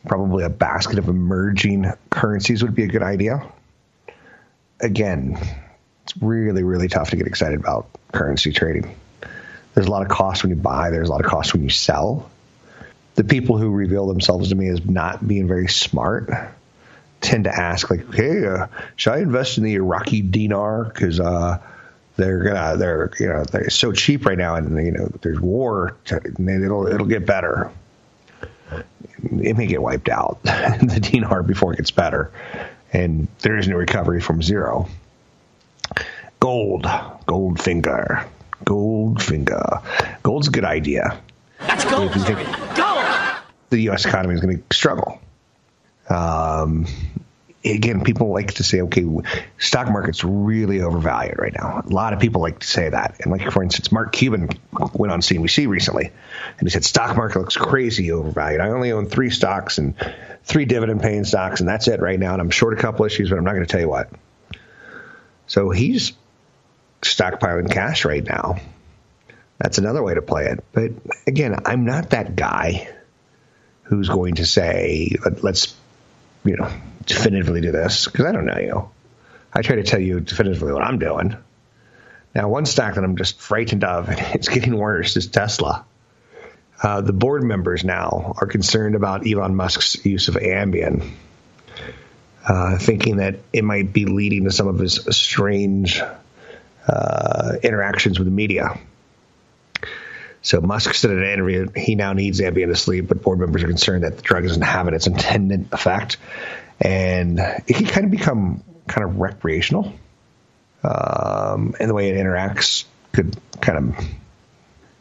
Probably 0.05 0.43
a 0.43 0.49
basket 0.49 0.99
of 0.99 1.07
emerging 1.07 1.91
currencies 2.09 2.61
would 2.61 2.75
be 2.75 2.83
a 2.83 2.87
good 2.87 3.01
idea. 3.01 3.49
Again, 4.81 5.37
it's 6.03 6.17
really, 6.21 6.63
really 6.63 6.89
tough 6.89 7.11
to 7.11 7.15
get 7.15 7.25
excited 7.25 7.59
about 7.59 7.89
currency 8.11 8.51
trading. 8.51 8.93
There's 9.73 9.87
a 9.87 9.91
lot 9.91 10.01
of 10.01 10.09
cost 10.09 10.43
when 10.43 10.49
you 10.49 10.57
buy, 10.57 10.89
there's 10.89 11.07
a 11.07 11.11
lot 11.11 11.23
of 11.23 11.31
cost 11.31 11.53
when 11.53 11.63
you 11.63 11.69
sell. 11.69 12.29
The 13.15 13.23
people 13.23 13.57
who 13.57 13.69
reveal 13.69 14.07
themselves 14.07 14.49
to 14.49 14.55
me 14.55 14.67
as 14.67 14.85
not 14.85 15.25
being 15.25 15.47
very 15.47 15.69
smart 15.69 16.29
tend 17.25 17.45
to 17.45 17.55
ask, 17.55 17.89
like, 17.89 18.13
hey, 18.13 18.45
uh, 18.45 18.67
should 18.95 19.13
I 19.13 19.19
invest 19.19 19.57
in 19.57 19.63
the 19.63 19.75
Iraqi 19.75 20.21
dinar? 20.21 20.85
Because 20.85 21.19
uh, 21.19 21.59
they're 22.15 22.43
gonna, 22.43 22.77
they're, 22.77 23.11
you 23.19 23.27
know, 23.27 23.43
they're 23.43 23.69
so 23.69 23.91
cheap 23.91 24.25
right 24.25 24.37
now, 24.37 24.55
and 24.55 24.77
you 24.85 24.91
know, 24.91 25.09
there's 25.21 25.39
war, 25.39 25.97
to, 26.05 26.21
and 26.23 26.63
it'll, 26.63 26.87
it'll 26.87 27.07
get 27.07 27.25
better. 27.25 27.71
It 29.23 29.57
may 29.57 29.67
get 29.67 29.81
wiped 29.81 30.09
out, 30.09 30.41
the 30.43 30.99
dinar, 31.01 31.43
before 31.43 31.73
it 31.73 31.77
gets 31.77 31.91
better, 31.91 32.31
and 32.93 33.27
there 33.39 33.57
is 33.57 33.67
no 33.67 33.75
recovery 33.75 34.21
from 34.21 34.41
zero. 34.41 34.87
Gold, 36.39 36.85
gold 37.25 37.61
finger, 37.61 38.27
gold 38.63 39.21
finger, 39.23 39.81
Gold's 40.25 40.47
a 40.47 40.51
good 40.51 40.65
idea. 40.65 41.21
That's 41.59 41.85
gold. 41.85 42.11
Gold. 42.13 43.05
The 43.69 43.79
U.S. 43.83 44.05
economy 44.05 44.33
is 44.33 44.41
going 44.41 44.57
to 44.57 44.75
struggle. 44.75 45.21
Um, 46.09 46.85
again, 47.63 48.03
people 48.03 48.31
like 48.31 48.53
to 48.55 48.63
say, 48.63 48.81
okay, 48.81 49.05
stock 49.57 49.89
market's 49.89 50.23
really 50.23 50.81
overvalued 50.81 51.39
right 51.39 51.53
now. 51.53 51.81
A 51.85 51.89
lot 51.89 52.13
of 52.13 52.19
people 52.19 52.41
like 52.41 52.59
to 52.59 52.67
say 52.67 52.89
that. 52.89 53.19
And 53.21 53.31
like, 53.31 53.51
for 53.51 53.63
instance, 53.63 53.91
Mark 53.91 54.11
Cuban 54.11 54.49
went 54.93 55.11
on 55.11 55.21
CNBC 55.21 55.67
recently 55.67 56.11
and 56.59 56.67
he 56.67 56.69
said, 56.69 56.85
stock 56.85 57.15
market 57.17 57.39
looks 57.39 57.57
crazy 57.57 58.11
overvalued. 58.11 58.61
I 58.61 58.69
only 58.69 58.91
own 58.91 59.07
three 59.07 59.31
stocks 59.31 59.77
and 59.77 59.95
three 60.43 60.65
dividend 60.65 61.01
paying 61.01 61.23
stocks, 61.23 61.59
and 61.59 61.67
that's 61.67 61.87
it 61.87 61.99
right 61.99 62.19
now. 62.19 62.33
And 62.33 62.41
I'm 62.41 62.51
short 62.51 62.77
a 62.77 62.81
couple 62.81 63.05
issues, 63.05 63.29
but 63.29 63.37
I'm 63.37 63.43
not 63.43 63.53
going 63.53 63.65
to 63.65 63.71
tell 63.71 63.81
you 63.81 63.89
what. 63.89 64.09
So 65.47 65.71
he's 65.71 66.13
stockpiling 67.01 67.71
cash 67.71 68.05
right 68.05 68.23
now. 68.23 68.57
That's 69.57 69.77
another 69.77 70.03
way 70.03 70.13
to 70.13 70.21
play 70.21 70.45
it. 70.47 70.63
But 70.71 70.91
again, 71.25 71.55
I'm 71.65 71.85
not 71.85 72.11
that 72.11 72.35
guy 72.35 72.89
who's 73.83 74.09
going 74.09 74.35
to 74.35 74.45
say, 74.45 75.15
let's, 75.41 75.75
you 76.45 76.55
know, 76.55 76.71
definitively 77.05 77.61
do 77.61 77.71
this 77.71 78.05
because 78.05 78.25
I 78.25 78.31
don't 78.31 78.45
know 78.45 78.59
you. 78.59 78.89
I 79.53 79.61
try 79.61 79.77
to 79.77 79.83
tell 79.83 79.99
you 79.99 80.19
definitively 80.19 80.73
what 80.73 80.83
I'm 80.83 80.99
doing. 80.99 81.35
Now, 82.33 82.49
one 82.49 82.65
stock 82.65 82.95
that 82.95 83.03
I'm 83.03 83.15
just 83.15 83.39
frightened 83.39 83.83
of, 83.83 84.09
and 84.09 84.19
it's 84.35 84.49
getting 84.49 84.77
worse, 84.77 85.15
is 85.17 85.27
Tesla. 85.27 85.85
Uh, 86.81 87.01
the 87.01 87.13
board 87.13 87.43
members 87.43 87.83
now 87.83 88.33
are 88.39 88.47
concerned 88.47 88.95
about 88.95 89.25
Elon 89.25 89.55
Musk's 89.55 90.05
use 90.05 90.27
of 90.27 90.35
Ambien, 90.35 91.09
uh, 92.47 92.77
thinking 92.77 93.17
that 93.17 93.39
it 93.53 93.63
might 93.63 93.93
be 93.93 94.05
leading 94.05 94.43
to 94.43 94.51
some 94.51 94.67
of 94.67 94.77
his 94.77 94.99
strange 95.11 96.01
uh, 96.87 97.53
interactions 97.63 98.19
with 98.19 98.27
the 98.27 98.31
media. 98.31 98.77
So 100.45 100.61
Musk 100.61 100.93
said 100.93 101.09
in 101.09 101.23
an 101.23 101.29
interview 101.31 101.69
he 101.75 101.95
now 101.95 102.13
needs 102.13 102.39
Ambien 102.39 102.67
to 102.67 102.75
sleep, 102.75 103.07
but 103.07 103.23
board 103.23 103.39
members 103.39 103.63
are 103.63 103.67
concerned 103.67 104.03
that 104.03 104.17
the 104.17 104.21
drug 104.21 104.43
doesn't 104.43 104.61
have 104.61 104.87
its 104.87 105.07
intended 105.07 105.69
effect, 105.71 106.17
and 106.79 107.39
it 107.39 107.75
can 107.75 107.87
kind 107.87 108.05
of 108.05 108.11
become 108.11 108.63
kind 108.85 109.05
of 109.05 109.17
recreational. 109.17 109.91
Um, 110.83 111.73
and 111.79 111.89
the 111.89 111.95
way 111.95 112.09
it 112.09 112.15
interacts 112.15 112.85
could 113.11 113.35
kind 113.59 113.77
of 113.79 114.05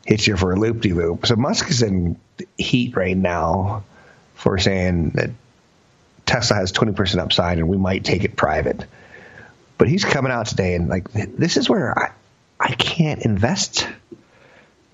hit 0.06 0.26
you 0.26 0.34
for 0.38 0.52
a 0.52 0.56
loop 0.56 0.80
de 0.80 0.94
loop. 0.94 1.26
So 1.26 1.36
Musk 1.36 1.68
is 1.68 1.82
in 1.82 2.18
heat 2.56 2.96
right 2.96 3.16
now 3.16 3.84
for 4.36 4.56
saying 4.56 5.10
that 5.10 5.30
Tesla 6.24 6.56
has 6.56 6.72
20% 6.72 7.18
upside 7.18 7.58
and 7.58 7.68
we 7.68 7.76
might 7.76 8.02
take 8.02 8.24
it 8.24 8.34
private. 8.34 8.86
But 9.76 9.88
he's 9.88 10.06
coming 10.06 10.32
out 10.32 10.46
today 10.46 10.74
and 10.74 10.88
like 10.88 11.12
this 11.12 11.58
is 11.58 11.68
where 11.68 11.98
I 11.98 12.12
I 12.58 12.72
can't 12.72 13.22
invest 13.22 13.86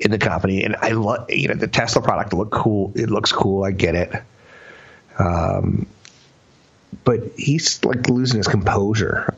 in 0.00 0.10
the 0.10 0.18
company. 0.18 0.64
And 0.64 0.76
I 0.76 0.90
love 0.90 1.30
you 1.30 1.48
know 1.48 1.54
the 1.54 1.68
Tesla 1.68 2.02
product 2.02 2.32
look 2.32 2.50
cool. 2.50 2.92
It 2.94 3.10
looks 3.10 3.32
cool. 3.32 3.64
I 3.64 3.70
get 3.70 3.94
it. 3.94 4.12
Um, 5.18 5.86
but 7.04 7.20
he's 7.36 7.84
like 7.84 8.08
losing 8.08 8.38
his 8.38 8.48
composure, 8.48 9.34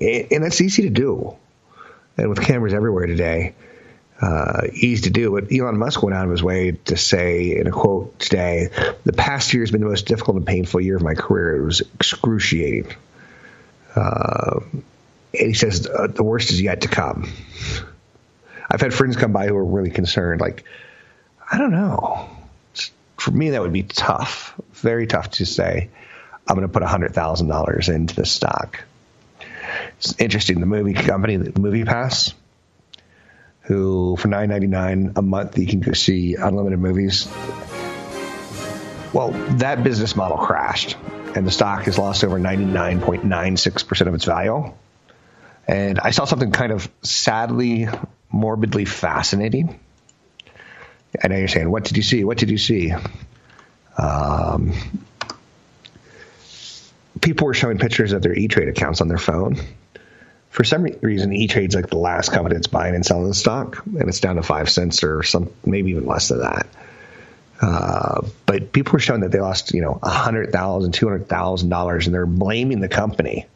and 0.00 0.44
that's 0.44 0.60
easy 0.60 0.82
to 0.82 0.90
do. 0.90 1.36
And 2.16 2.28
with 2.28 2.42
cameras 2.42 2.74
everywhere 2.74 3.06
today, 3.06 3.54
uh, 4.20 4.62
easy 4.72 5.04
to 5.04 5.10
do. 5.10 5.32
But 5.32 5.52
Elon 5.52 5.78
Musk 5.78 6.02
went 6.02 6.14
out 6.14 6.26
of 6.26 6.30
his 6.30 6.42
way 6.42 6.72
to 6.72 6.96
say 6.96 7.56
in 7.56 7.66
a 7.66 7.70
quote 7.70 8.18
today, 8.18 8.68
"The 9.04 9.12
past 9.12 9.54
year 9.54 9.62
has 9.62 9.70
been 9.70 9.80
the 9.80 9.88
most 9.88 10.06
difficult 10.06 10.36
and 10.36 10.46
painful 10.46 10.80
year 10.80 10.96
of 10.96 11.02
my 11.02 11.14
career. 11.14 11.56
It 11.56 11.64
was 11.64 11.80
excruciating." 11.94 12.92
Uh, 13.94 14.60
and 15.38 15.48
he 15.48 15.54
says 15.54 15.82
the 15.82 16.22
worst 16.22 16.50
is 16.50 16.60
yet 16.60 16.82
to 16.82 16.88
come. 16.88 17.32
I've 18.72 18.80
had 18.80 18.94
friends 18.94 19.16
come 19.16 19.32
by 19.32 19.48
who 19.48 19.54
are 19.54 19.64
really 19.64 19.90
concerned. 19.90 20.40
Like, 20.40 20.64
I 21.50 21.58
don't 21.58 21.72
know. 21.72 22.30
For 23.18 23.30
me, 23.30 23.50
that 23.50 23.60
would 23.60 23.72
be 23.72 23.82
tough, 23.82 24.54
very 24.72 25.06
tough 25.06 25.32
to 25.32 25.44
say. 25.44 25.90
I'm 26.48 26.56
going 26.56 26.66
to 26.66 26.72
put 26.72 26.82
hundred 26.82 27.12
thousand 27.12 27.48
dollars 27.48 27.90
into 27.90 28.14
the 28.14 28.24
stock. 28.24 28.82
It's 29.98 30.18
interesting. 30.18 30.58
The 30.58 30.66
movie 30.66 30.94
company, 30.94 31.36
the 31.36 31.52
MoviePass, 31.52 32.32
who 33.60 34.16
for 34.16 34.28
nine 34.28 34.48
ninety 34.48 34.68
nine 34.68 35.12
a 35.16 35.22
month 35.22 35.58
you 35.58 35.66
can 35.66 35.80
go 35.80 35.92
see 35.92 36.34
unlimited 36.34 36.78
movies. 36.78 37.28
Well, 39.12 39.32
that 39.58 39.84
business 39.84 40.16
model 40.16 40.38
crashed, 40.38 40.96
and 41.36 41.46
the 41.46 41.50
stock 41.50 41.82
has 41.82 41.98
lost 41.98 42.24
over 42.24 42.38
ninety 42.38 42.64
nine 42.64 43.02
point 43.02 43.22
nine 43.24 43.58
six 43.58 43.82
percent 43.82 44.08
of 44.08 44.14
its 44.14 44.24
value. 44.24 44.72
And 45.68 46.00
I 46.00 46.10
saw 46.10 46.24
something 46.24 46.50
kind 46.50 46.72
of 46.72 46.90
sadly, 47.02 47.86
morbidly 48.32 48.84
fascinating. 48.84 49.78
I 51.22 51.28
know 51.28 51.36
you're 51.36 51.48
saying, 51.48 51.70
"What 51.70 51.84
did 51.84 51.96
you 51.96 52.02
see? 52.02 52.24
What 52.24 52.38
did 52.38 52.50
you 52.50 52.58
see?" 52.58 52.92
Um, 53.96 54.72
people 57.20 57.46
were 57.46 57.54
showing 57.54 57.78
pictures 57.78 58.12
of 58.12 58.22
their 58.22 58.34
E 58.34 58.48
Trade 58.48 58.68
accounts 58.68 59.00
on 59.00 59.08
their 59.08 59.18
phone. 59.18 59.58
For 60.50 60.64
some 60.64 60.82
re- 60.82 60.98
reason, 61.00 61.32
E 61.32 61.46
Trade's 61.46 61.74
like 61.74 61.88
the 61.88 61.98
last 61.98 62.32
company 62.32 62.54
that's 62.56 62.66
buying 62.66 62.94
and 62.94 63.04
selling 63.04 63.28
the 63.28 63.34
stock, 63.34 63.84
and 63.86 64.08
it's 64.08 64.20
down 64.20 64.36
to 64.36 64.42
five 64.42 64.68
cents 64.68 65.02
or 65.04 65.22
some, 65.22 65.50
maybe 65.64 65.90
even 65.90 66.06
less 66.06 66.28
than 66.28 66.40
that. 66.40 66.66
Uh, 67.60 68.22
but 68.44 68.72
people 68.72 68.94
were 68.94 68.98
showing 68.98 69.20
that 69.20 69.30
they 69.30 69.40
lost, 69.40 69.72
you 69.72 69.82
know, 69.82 69.98
a 70.02 70.10
hundred 70.10 70.52
thousand, 70.52 70.92
two 70.92 71.06
hundred 71.06 71.28
thousand 71.28 71.68
dollars, 71.68 72.06
and 72.06 72.14
they're 72.14 72.26
blaming 72.26 72.80
the 72.80 72.88
company 72.88 73.46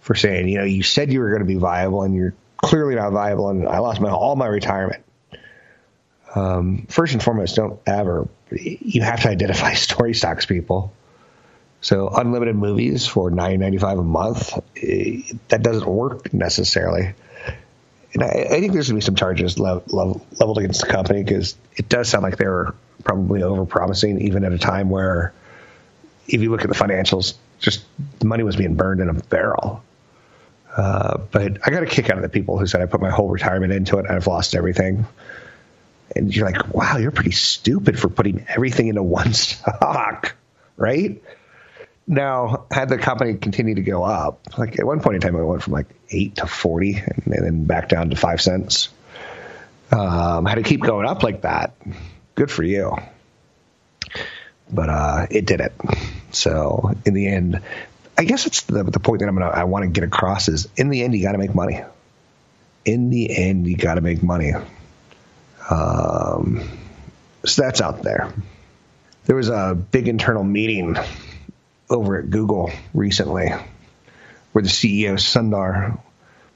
for 0.00 0.14
saying, 0.14 0.48
you 0.48 0.58
know, 0.58 0.64
you 0.64 0.82
said 0.82 1.12
you 1.12 1.20
were 1.20 1.30
going 1.30 1.40
to 1.40 1.46
be 1.46 1.54
viable, 1.54 2.02
and 2.02 2.14
you're 2.14 2.34
clearly 2.62 2.94
not 2.94 3.12
viable, 3.12 3.50
and 3.50 3.68
I 3.68 3.78
lost 3.78 4.00
my 4.00 4.10
all 4.10 4.36
my 4.36 4.46
retirement. 4.46 5.04
Um, 6.34 6.86
first 6.88 7.12
and 7.12 7.22
foremost, 7.22 7.56
don't 7.56 7.80
ever. 7.86 8.28
You 8.50 9.02
have 9.02 9.22
to 9.22 9.28
identify 9.28 9.74
story 9.74 10.14
stocks, 10.14 10.46
people. 10.46 10.92
So 11.82 12.08
unlimited 12.08 12.54
movies 12.54 13.06
for 13.06 13.30
nine 13.30 13.60
ninety 13.60 13.78
five 13.78 13.98
a 13.98 14.04
month, 14.04 14.56
eh, 14.80 15.22
that 15.48 15.62
doesn't 15.62 15.86
work 15.86 16.32
necessarily. 16.32 17.14
And 18.14 18.22
I, 18.22 18.28
I 18.28 18.60
think 18.60 18.72
there's 18.72 18.88
going 18.88 19.00
to 19.00 19.04
be 19.04 19.06
some 19.06 19.16
charges 19.16 19.58
level, 19.58 19.82
level, 19.88 20.26
leveled 20.38 20.58
against 20.58 20.82
the 20.82 20.86
company 20.86 21.24
because 21.24 21.56
it 21.76 21.88
does 21.88 22.08
sound 22.08 22.22
like 22.22 22.36
they 22.36 22.46
were 22.46 22.74
probably 23.04 23.42
over 23.42 23.64
promising, 23.64 24.20
even 24.20 24.44
at 24.44 24.52
a 24.52 24.58
time 24.58 24.90
where, 24.90 25.32
if 26.28 26.40
you 26.40 26.50
look 26.50 26.62
at 26.62 26.68
the 26.68 26.74
financials, 26.74 27.34
just 27.58 27.84
the 28.18 28.26
money 28.26 28.44
was 28.44 28.54
being 28.54 28.74
burned 28.74 29.00
in 29.00 29.08
a 29.08 29.14
barrel. 29.14 29.82
Uh, 30.74 31.18
but 31.30 31.58
I 31.66 31.70
got 31.70 31.82
a 31.82 31.86
kick 31.86 32.08
out 32.08 32.16
of 32.16 32.22
the 32.22 32.28
people 32.28 32.58
who 32.58 32.66
said 32.66 32.80
I 32.80 32.86
put 32.86 33.00
my 33.00 33.10
whole 33.10 33.28
retirement 33.28 33.72
into 33.72 33.98
it 33.98 34.06
and 34.06 34.14
I've 34.16 34.26
lost 34.26 34.54
everything. 34.54 35.06
And 36.16 36.34
you're 36.34 36.50
like, 36.50 36.72
wow, 36.74 36.96
you're 36.98 37.10
pretty 37.10 37.32
stupid 37.32 37.98
for 37.98 38.08
putting 38.08 38.46
everything 38.48 38.88
into 38.88 39.02
one 39.02 39.32
stock, 39.34 40.34
right? 40.76 41.22
Now, 42.06 42.66
had 42.70 42.88
the 42.88 42.98
company 42.98 43.34
continued 43.34 43.76
to 43.76 43.82
go 43.82 44.02
up, 44.02 44.40
like 44.58 44.78
at 44.78 44.84
one 44.84 45.00
point 45.00 45.16
in 45.16 45.20
time, 45.20 45.36
it 45.36 45.44
went 45.44 45.62
from 45.62 45.72
like 45.72 45.86
eight 46.10 46.36
to 46.36 46.46
forty, 46.46 46.96
and, 46.96 47.22
then 47.26 47.64
back 47.64 47.88
down 47.88 48.10
to 48.10 48.16
five 48.16 48.40
cents. 48.42 48.88
Um, 49.92 50.46
had 50.46 50.56
to 50.56 50.62
keep 50.62 50.80
going 50.80 51.06
up 51.06 51.22
like 51.22 51.42
that. 51.42 51.74
Good 52.34 52.50
for 52.50 52.64
you. 52.64 52.96
but 54.70 54.88
uh, 54.88 55.26
it 55.30 55.46
did 55.46 55.60
it. 55.60 55.72
So 56.32 56.92
in 57.04 57.14
the 57.14 57.28
end, 57.28 57.60
I 58.16 58.24
guess 58.24 58.46
it's 58.46 58.62
the, 58.62 58.84
the 58.84 59.00
point 59.00 59.20
that 59.20 59.28
I'm 59.28 59.34
gonna 59.34 59.50
I 59.50 59.64
want 59.64 59.84
to 59.84 59.90
get 59.90 60.04
across 60.04 60.48
is 60.48 60.68
in 60.76 60.90
the 60.90 61.02
end 61.02 61.14
you 61.14 61.22
got 61.22 61.32
to 61.32 61.38
make 61.38 61.54
money. 61.54 61.82
In 62.84 63.10
the 63.10 63.36
end, 63.36 63.66
you 63.66 63.76
got 63.76 63.94
to 63.94 64.00
make 64.00 64.22
money. 64.22 64.52
Um, 65.70 66.68
so 67.44 67.62
that's 67.62 67.80
out 67.80 68.02
there. 68.02 68.32
There 69.24 69.36
was 69.36 69.48
a 69.48 69.74
big 69.74 70.08
internal 70.08 70.42
meeting 70.42 70.96
over 71.88 72.18
at 72.18 72.30
Google 72.30 72.72
recently 72.92 73.50
where 74.52 74.62
the 74.62 74.68
CEO 74.68 75.14
Sundar 75.14 76.00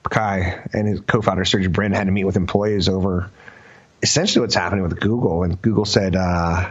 Pichai 0.03 0.69
and 0.73 0.89
his 0.89 1.01
co-founder 1.01 1.45
Sergey 1.45 1.69
Brin 1.69 1.93
had 1.93 2.05
to 2.05 2.13
meet 2.13 2.25
with 2.25 2.37
employees 2.37 2.89
over 2.89 3.31
essentially 4.03 4.41
what's 4.41 4.55
happening 4.55 4.83
with 4.83 4.99
Google. 5.01 5.43
And 5.43 5.61
Google 5.61 5.85
said, 5.85 6.17
uh, 6.17 6.71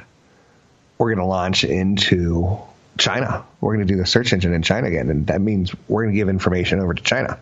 we're 0.98 1.08
going 1.08 1.20
to 1.20 1.25
launch 1.25 1.63
into 1.63 2.60
China. 2.98 3.46
We're 3.62 3.75
going 3.75 3.88
to 3.88 3.94
do 3.94 3.98
the 4.00 4.06
search 4.06 4.34
engine 4.34 4.54
in 4.54 4.62
China 4.62 4.88
again. 4.88 5.10
And 5.10 5.28
that 5.28 5.42
means 5.42 5.74
we're 5.88 6.04
going 6.04 6.14
to 6.14 6.18
give 6.18 6.30
information 6.30 6.80
over 6.80 6.94
to 6.94 7.04
China. 7.04 7.40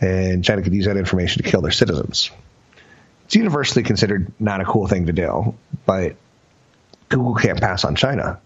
And 0.00 0.44
China 0.44 0.62
could 0.62 0.72
use 0.72 0.86
that 0.86 0.96
information 0.96 1.42
to 1.42 1.48
kill 1.48 1.60
their 1.60 1.72
citizens. 1.72 2.30
It's 3.26 3.36
universally 3.36 3.82
considered 3.82 4.32
not 4.40 4.60
a 4.60 4.64
cool 4.64 4.86
thing 4.88 5.06
to 5.06 5.12
do, 5.12 5.54
but 5.86 6.16
Google 7.08 7.34
can't 7.34 7.60
pass 7.60 7.84
on 7.84 7.94
China. 7.94 8.40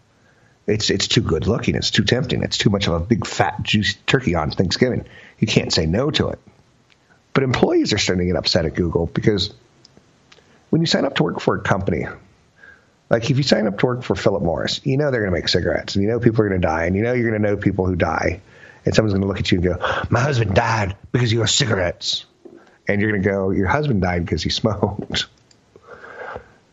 It's 0.66 0.90
it's 0.90 1.08
too 1.08 1.20
good 1.20 1.46
looking. 1.46 1.74
It's 1.74 1.90
too 1.90 2.04
tempting. 2.04 2.42
It's 2.42 2.58
too 2.58 2.70
much 2.70 2.86
of 2.86 2.94
a 2.94 3.00
big 3.00 3.26
fat 3.26 3.62
juicy 3.62 3.98
turkey 4.06 4.34
on 4.34 4.50
Thanksgiving. 4.50 5.04
You 5.38 5.46
can't 5.46 5.72
say 5.72 5.86
no 5.86 6.10
to 6.10 6.28
it. 6.28 6.38
But 7.34 7.44
employees 7.44 7.92
are 7.92 7.98
starting 7.98 8.26
to 8.26 8.32
get 8.32 8.38
upset 8.38 8.64
at 8.64 8.74
Google 8.74 9.06
because 9.06 9.52
when 10.70 10.80
you 10.80 10.86
sign 10.86 11.04
up 11.04 11.16
to 11.16 11.22
work 11.22 11.40
for 11.40 11.56
a 11.56 11.60
company, 11.60 12.06
like 13.10 13.30
if 13.30 13.36
you 13.36 13.42
sign 13.42 13.66
up 13.66 13.78
to 13.78 13.86
work 13.86 14.02
for 14.02 14.14
Philip 14.14 14.42
Morris, 14.42 14.80
you 14.84 14.96
know 14.96 15.10
they're 15.10 15.20
going 15.20 15.32
to 15.32 15.38
make 15.38 15.48
cigarettes, 15.48 15.94
and 15.94 16.02
you 16.02 16.10
know 16.10 16.20
people 16.20 16.42
are 16.44 16.48
going 16.48 16.60
to 16.60 16.66
die, 16.66 16.86
and 16.86 16.96
you 16.96 17.02
know 17.02 17.12
you're 17.12 17.30
going 17.30 17.42
to 17.42 17.48
know 17.48 17.56
people 17.56 17.86
who 17.86 17.96
die, 17.96 18.40
and 18.84 18.94
someone's 18.94 19.12
going 19.12 19.22
to 19.22 19.28
look 19.28 19.40
at 19.40 19.50
you 19.52 19.58
and 19.58 19.66
go, 19.66 20.04
"My 20.10 20.20
husband 20.20 20.54
died 20.54 20.96
because 21.12 21.32
you 21.32 21.40
have 21.40 21.50
cigarettes," 21.50 22.24
and 22.88 23.00
you're 23.00 23.10
going 23.10 23.22
to 23.22 23.28
go, 23.28 23.50
"Your 23.50 23.68
husband 23.68 24.00
died 24.00 24.24
because 24.24 24.42
he 24.42 24.50
smoked." 24.50 25.26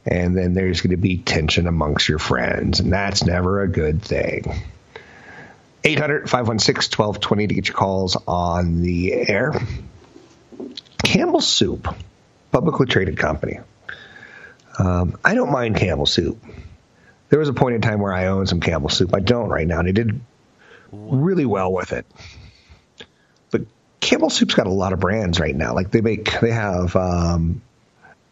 and 0.05 0.35
then 0.35 0.53
there's 0.53 0.81
going 0.81 0.91
to 0.91 0.97
be 0.97 1.17
tension 1.17 1.67
amongst 1.67 2.09
your 2.09 2.19
friends, 2.19 2.79
and 2.79 2.91
that's 2.91 3.23
never 3.23 3.61
a 3.61 3.67
good 3.67 4.01
thing. 4.01 4.43
800 5.83 6.29
516 6.29 6.97
1220 6.97 7.47
to 7.47 7.53
get 7.53 7.67
your 7.67 7.75
calls 7.75 8.17
on 8.27 8.81
the 8.81 9.13
air. 9.13 9.53
Campbell 11.03 11.41
Soup, 11.41 11.87
publicly 12.51 12.85
traded 12.85 13.17
company. 13.17 13.59
Um, 14.79 15.17
I 15.23 15.35
don't 15.35 15.51
mind 15.51 15.77
Campbell 15.77 16.05
Soup. 16.05 16.43
There 17.29 17.39
was 17.39 17.49
a 17.49 17.53
point 17.53 17.75
in 17.75 17.81
time 17.81 17.99
where 17.99 18.13
I 18.13 18.27
owned 18.27 18.49
some 18.49 18.59
Campbell 18.59 18.89
Soup. 18.89 19.13
I 19.13 19.19
don't 19.19 19.49
right 19.49 19.67
now, 19.67 19.79
and 19.79 19.87
I 19.87 19.91
did 19.91 20.19
really 20.91 21.45
well 21.45 21.71
with 21.71 21.93
it. 21.93 22.05
But 23.51 23.61
Campbell 23.99 24.29
Soup's 24.29 24.53
got 24.53 24.67
a 24.67 24.71
lot 24.71 24.93
of 24.93 24.99
brands 24.99 25.39
right 25.39 25.55
now. 25.55 25.73
Like 25.73 25.91
they 25.91 26.01
make, 26.01 26.39
they 26.39 26.51
have 26.51 26.95
um, 26.95 27.61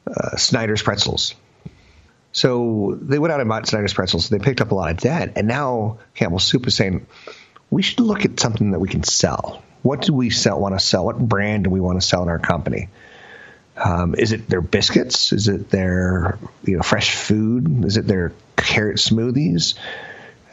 uh, 0.08 0.36
Snyder's 0.36 0.82
Pretzels 0.82 1.36
so 2.32 2.98
they 3.02 3.20
went 3.20 3.32
out 3.32 3.40
and 3.40 3.50
bought 3.50 3.68
Snyder's 3.68 3.94
pretzels. 3.94 4.30
They 4.30 4.40
picked 4.40 4.62
up 4.62 4.72
a 4.72 4.76
lot 4.76 4.92
of 4.92 4.98
debt, 4.98 5.34
and 5.36 5.48
now 5.48 5.98
Campbell 6.14 6.40
Soup 6.40 6.66
is 6.68 6.76
saying 6.76 7.08
we 7.70 7.82
should 7.82 8.00
look 8.00 8.26
at 8.26 8.40
something 8.40 8.72
that 8.72 8.80
we 8.80 8.88
can 8.88 9.04
sell. 9.04 9.64
What 9.82 10.02
do 10.02 10.14
we 10.14 10.30
sell? 10.30 10.60
Want 10.60 10.78
to 10.78 10.84
sell? 10.84 11.06
What 11.06 11.18
brand 11.18 11.64
do 11.64 11.70
we 11.70 11.80
want 11.80 12.00
to 12.00 12.06
sell 12.06 12.22
in 12.22 12.30
our 12.30 12.40
company? 12.40 12.90
Um, 13.84 14.16
is 14.16 14.32
it 14.32 14.48
their 14.50 14.62
biscuits? 14.62 15.32
Is 15.32 15.48
it 15.48 15.70
their 15.70 16.38
you 16.64 16.78
know 16.78 16.84
fresh 16.84 17.16
food? 17.16 17.86
Is 17.86 17.98
it 17.98 18.06
their 18.06 18.34
carrot 18.58 18.98
smoothies? 18.98 19.76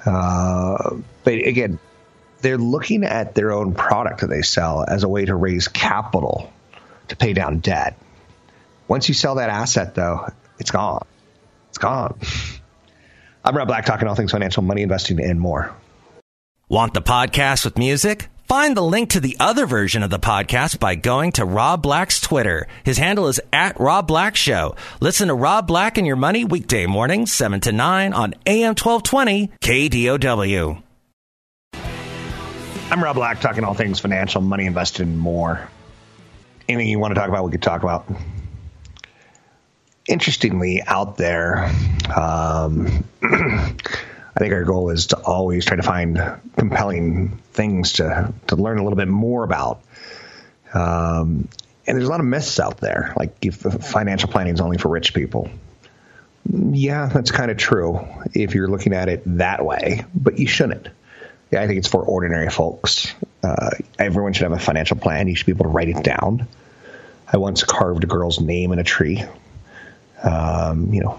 Uh, 0.04 0.98
but 1.24 1.34
again, 1.34 1.78
they're 2.40 2.58
looking 2.58 3.04
at 3.04 3.34
their 3.34 3.52
own 3.52 3.74
product 3.74 4.20
that 4.20 4.28
they 4.28 4.42
sell 4.42 4.84
as 4.86 5.02
a 5.02 5.08
way 5.08 5.24
to 5.24 5.34
raise 5.34 5.68
capital 5.68 6.52
to 7.08 7.16
pay 7.16 7.32
down 7.32 7.58
debt. 7.58 7.98
Once 8.88 9.08
you 9.08 9.14
sell 9.14 9.36
that 9.36 9.50
asset, 9.50 9.94
though, 9.94 10.30
it's 10.58 10.70
gone. 10.70 11.04
It's 11.70 11.78
gone. 11.78 12.18
I'm 13.44 13.56
Rob 13.56 13.68
Black, 13.68 13.84
talking 13.84 14.06
all 14.08 14.14
things 14.14 14.32
financial, 14.32 14.62
money, 14.62 14.82
investing, 14.82 15.20
and 15.20 15.40
more. 15.40 15.74
Want 16.68 16.94
the 16.94 17.02
podcast 17.02 17.64
with 17.64 17.78
music? 17.78 18.28
Find 18.46 18.76
the 18.76 18.82
link 18.82 19.10
to 19.10 19.18
the 19.18 19.36
other 19.40 19.66
version 19.66 20.04
of 20.04 20.10
the 20.10 20.20
podcast 20.20 20.78
by 20.78 20.94
going 20.94 21.32
to 21.32 21.44
Rob 21.44 21.82
Black's 21.82 22.20
Twitter. 22.20 22.68
His 22.84 22.96
handle 22.96 23.26
is 23.26 23.40
at 23.52 23.80
Rob 23.80 24.06
Black 24.06 24.36
Show. 24.36 24.76
Listen 25.00 25.26
to 25.26 25.34
Rob 25.34 25.66
Black 25.66 25.98
and 25.98 26.06
Your 26.06 26.14
Money 26.14 26.44
weekday 26.44 26.86
mornings, 26.86 27.32
7 27.32 27.60
to 27.62 27.72
9 27.72 28.12
on 28.12 28.34
AM 28.46 28.76
1220 28.76 29.50
KDOW. 29.60 30.80
I'm 32.88 33.02
Rob 33.02 33.16
Black, 33.16 33.40
talking 33.40 33.64
all 33.64 33.74
things 33.74 33.98
financial, 33.98 34.40
money, 34.40 34.66
investing, 34.66 35.08
and 35.08 35.18
more. 35.18 35.68
Anything 36.68 36.88
you 36.88 37.00
want 37.00 37.16
to 37.16 37.20
talk 37.20 37.28
about, 37.28 37.44
we 37.44 37.50
could 37.50 37.62
talk 37.62 37.82
about 37.82 38.06
interestingly 40.06 40.82
out 40.86 41.16
there. 41.16 41.68
Um, 42.16 43.04
I 44.36 44.40
think 44.40 44.52
our 44.52 44.64
goal 44.64 44.90
is 44.90 45.06
to 45.08 45.16
always 45.18 45.64
try 45.64 45.76
to 45.76 45.82
find 45.82 46.20
compelling 46.56 47.38
things 47.52 47.94
to 47.94 48.32
to 48.48 48.56
learn 48.56 48.78
a 48.78 48.82
little 48.82 48.96
bit 48.96 49.08
more 49.08 49.44
about. 49.44 49.82
Um, 50.74 51.48
and 51.86 51.96
there's 51.96 52.08
a 52.08 52.10
lot 52.10 52.20
of 52.20 52.26
myths 52.26 52.60
out 52.60 52.78
there, 52.78 53.14
like 53.16 53.52
financial 53.52 54.28
planning 54.28 54.54
is 54.54 54.60
only 54.60 54.76
for 54.76 54.88
rich 54.88 55.14
people. 55.14 55.48
Yeah, 56.52 57.06
that's 57.06 57.30
kind 57.30 57.50
of 57.50 57.56
true 57.56 58.06
if 58.34 58.54
you're 58.54 58.68
looking 58.68 58.92
at 58.92 59.08
it 59.08 59.22
that 59.38 59.64
way, 59.64 60.04
but 60.14 60.38
you 60.38 60.46
shouldn't. 60.46 60.88
Yeah, 61.50 61.62
I 61.62 61.66
think 61.66 61.78
it's 61.78 61.88
for 61.88 62.02
ordinary 62.02 62.50
folks. 62.50 63.14
Uh, 63.42 63.70
everyone 63.98 64.32
should 64.32 64.42
have 64.42 64.52
a 64.52 64.58
financial 64.58 64.96
plan. 64.96 65.28
You 65.28 65.36
should 65.36 65.46
be 65.46 65.52
able 65.52 65.64
to 65.64 65.70
write 65.70 65.88
it 65.88 66.02
down. 66.02 66.48
I 67.32 67.38
once 67.38 67.62
carved 67.62 68.04
a 68.04 68.08
girl's 68.08 68.40
name 68.40 68.72
in 68.72 68.78
a 68.80 68.84
tree 68.84 69.24
um, 70.22 70.92
you 70.92 71.02
know, 71.02 71.18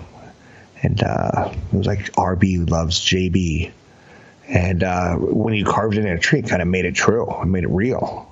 and 0.82 1.02
uh, 1.04 1.52
it 1.72 1.76
was 1.76 1.88
like 1.88 2.12
RB 2.13 2.70
loves 2.70 3.00
JB. 3.00 3.72
And 4.48 4.84
uh, 4.84 5.16
when 5.16 5.54
you 5.54 5.66
carved 5.66 5.98
it 5.98 6.06
in 6.06 6.12
a 6.12 6.20
tree, 6.20 6.40
it 6.40 6.48
kind 6.48 6.62
of 6.62 6.68
made 6.68 6.86
it 6.86 6.96
true 6.96 7.28
and 7.28 7.52
made 7.52 7.63
it 7.63 7.70
real. 7.70 8.32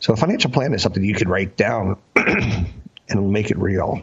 So 0.00 0.12
a 0.12 0.16
financial 0.16 0.50
plan 0.50 0.72
is 0.74 0.82
something 0.82 1.04
you 1.04 1.14
could 1.14 1.28
write 1.28 1.56
down 1.56 1.98
and 2.16 3.32
make 3.32 3.50
it 3.50 3.58
real. 3.58 4.00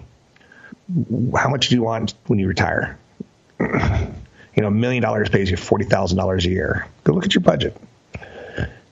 How 1.36 1.50
much 1.50 1.70
do 1.70 1.76
you 1.76 1.82
want 1.82 2.14
when 2.28 2.38
you 2.38 2.48
retire? 2.48 3.00
you 3.60 3.68
know, 4.58 4.68
a 4.68 4.72
million 4.72 5.02
dollars 5.02 5.30
pays 5.30 5.50
you 5.50 5.58
forty 5.58 5.86
thousand 5.86 6.18
dollars 6.18 6.46
a 6.46 6.50
year. 6.50 6.88
Go 7.06 7.14
look 7.14 7.26
at 7.26 7.34
your 7.34 7.42
budget. 7.42 7.76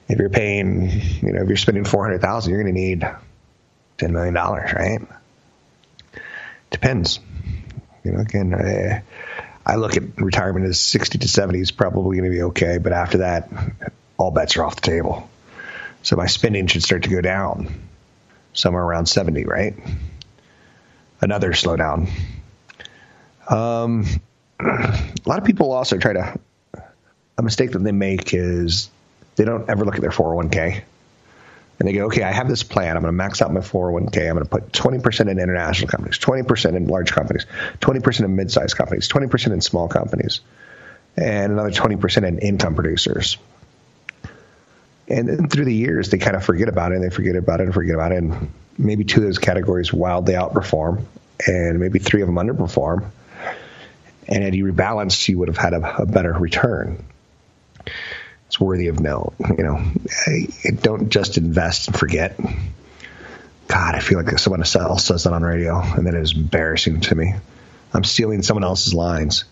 If 0.07 0.19
you're 0.19 0.29
paying, 0.29 0.89
you 1.21 1.33
know, 1.33 1.41
if 1.43 1.47
you're 1.47 1.57
spending 1.57 1.83
four 1.83 2.03
hundred 2.03 2.21
thousand, 2.21 2.51
you're 2.51 2.63
going 2.63 2.73
to 2.73 2.79
need 2.81 3.07
ten 3.97 4.13
million 4.13 4.33
dollars, 4.33 4.73
right? 4.73 5.01
Depends. 6.71 7.19
You 8.03 8.11
know, 8.11 8.19
again, 8.19 8.53
I, 8.53 9.03
I 9.65 9.75
look 9.75 9.95
at 9.95 10.03
retirement 10.17 10.65
as 10.65 10.79
60 10.79 11.19
to 11.19 11.27
70 11.27 11.59
is 11.59 11.71
probably 11.71 12.17
going 12.17 12.29
to 12.29 12.35
be 12.35 12.43
okay, 12.43 12.77
but 12.77 12.91
after 12.91 13.19
that, 13.19 13.49
all 14.17 14.31
bets 14.31 14.57
are 14.57 14.63
off 14.65 14.75
the 14.75 14.81
table. 14.81 15.29
So 16.01 16.17
my 16.17 16.27
spending 16.27 16.67
should 16.67 16.83
start 16.83 17.03
to 17.03 17.09
go 17.09 17.21
down 17.21 17.73
somewhere 18.53 18.83
around 18.83 19.05
70, 19.05 19.45
right? 19.45 19.75
Another 21.21 21.51
slowdown. 21.51 22.09
Um, 23.49 24.05
a 24.59 25.03
lot 25.25 25.39
of 25.39 25.45
people 25.45 25.71
also 25.71 25.97
try 25.97 26.13
to, 26.13 26.39
a 27.37 27.41
mistake 27.41 27.71
that 27.71 27.79
they 27.79 27.91
make 27.93 28.33
is 28.33 28.89
they 29.35 29.45
don't 29.45 29.69
ever 29.69 29.85
look 29.85 29.95
at 29.95 30.01
their 30.01 30.11
401k 30.11 30.83
and 31.79 31.87
they 31.87 31.93
go, 31.93 32.05
okay, 32.05 32.23
I 32.23 32.31
have 32.31 32.47
this 32.47 32.63
plan. 32.63 32.95
I'm 32.95 33.01
going 33.01 33.11
to 33.11 33.17
max 33.17 33.41
out 33.41 33.51
my 33.51 33.59
401k. 33.59 34.29
I'm 34.29 34.35
going 34.35 34.45
to 34.45 34.49
put 34.49 34.71
20% 34.71 35.21
in 35.21 35.39
international 35.39 35.89
companies, 35.89 36.19
20% 36.19 36.75
in 36.75 36.87
large 36.87 37.11
companies, 37.11 37.45
20% 37.79 38.25
in 38.25 38.35
mid-sized 38.35 38.77
companies, 38.77 39.09
20% 39.09 39.53
in 39.53 39.61
small 39.61 39.87
companies, 39.87 40.41
and 41.17 41.51
another 41.51 41.71
20% 41.71 42.27
in 42.27 42.39
income 42.39 42.75
producers. 42.75 43.37
And 45.07 45.27
then 45.27 45.49
through 45.49 45.65
the 45.65 45.73
years, 45.73 46.09
they 46.09 46.17
kind 46.17 46.35
of 46.35 46.45
forget 46.45 46.69
about 46.69 46.91
it, 46.91 46.95
and 46.95 47.03
they 47.03 47.09
forget 47.09 47.35
about 47.35 47.59
it, 47.59 47.63
and 47.63 47.73
forget 47.73 47.95
about 47.95 48.11
it, 48.11 48.19
and 48.19 48.51
maybe 48.77 49.03
two 49.03 49.19
of 49.21 49.25
those 49.25 49.39
categories 49.39 49.91
wildly 49.91 50.35
outperform, 50.35 51.03
and 51.45 51.79
maybe 51.79 51.99
three 51.99 52.21
of 52.21 52.27
them 52.27 52.35
underperform. 52.35 53.09
And 54.27 54.43
had 54.43 54.55
you 54.55 54.71
rebalanced, 54.71 55.27
you 55.27 55.39
would 55.39 55.49
have 55.49 55.57
had 55.57 55.73
a, 55.73 56.03
a 56.03 56.05
better 56.05 56.31
return 56.31 57.03
it's 58.53 58.59
worthy 58.59 58.89
of 58.89 58.99
note. 58.99 59.33
You 59.39 59.63
know, 59.63 59.83
I, 60.27 60.69
don't 60.79 61.09
just 61.09 61.39
invest 61.39 61.87
and 61.87 61.97
forget. 61.97 62.39
God, 63.67 63.95
I 63.95 63.99
feel 63.99 64.21
like 64.21 64.37
someone 64.37 64.61
else 64.61 65.05
says 65.05 65.23
that 65.23 65.33
on 65.33 65.41
radio, 65.41 65.81
and 65.81 66.05
that 66.05 66.13
is 66.13 66.35
embarrassing 66.35 67.01
to 67.01 67.15
me. 67.15 67.33
I'm 67.95 68.03
stealing 68.03 68.43
someone 68.43 68.63
else's 68.63 68.93
lines. 68.93 69.45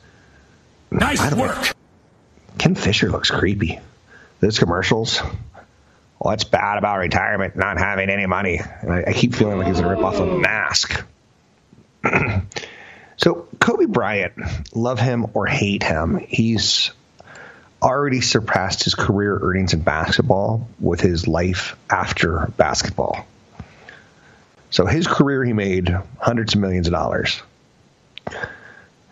Nice 0.91 1.33
work. 1.33 1.75
Ken 2.59 2.75
Fisher 2.75 3.09
looks 3.09 3.31
creepy. 3.31 3.79
Those 4.39 4.59
commercials. 4.59 5.19
What's 6.19 6.43
bad 6.43 6.77
about 6.77 6.99
retirement? 6.99 7.55
Not 7.55 7.79
having 7.79 8.11
any 8.11 8.27
money. 8.27 8.61
And 8.81 8.93
I, 8.93 9.05
I 9.07 9.13
keep 9.13 9.33
feeling 9.33 9.57
like 9.57 9.65
he's 9.65 9.81
going 9.81 9.95
to 9.95 9.95
rip 9.95 10.05
off 10.05 10.19
a 10.19 10.27
mask. 10.27 11.03
So 13.17 13.47
Kobe 13.59 13.85
Bryant, 13.85 14.33
love 14.75 14.99
him 14.99 15.27
or 15.35 15.45
hate 15.45 15.83
him, 15.83 16.17
he's 16.27 16.89
already 17.81 18.21
surpassed 18.21 18.83
his 18.83 18.95
career 18.95 19.37
earnings 19.41 19.73
in 19.73 19.81
basketball 19.81 20.67
with 20.79 21.01
his 21.01 21.27
life 21.27 21.75
after 21.89 22.51
basketball. 22.57 23.25
So 24.69 24.85
his 24.85 25.07
career, 25.07 25.43
he 25.43 25.53
made 25.53 25.95
hundreds 26.19 26.55
of 26.55 26.61
millions 26.61 26.87
of 26.87 26.93
dollars. 26.93 27.41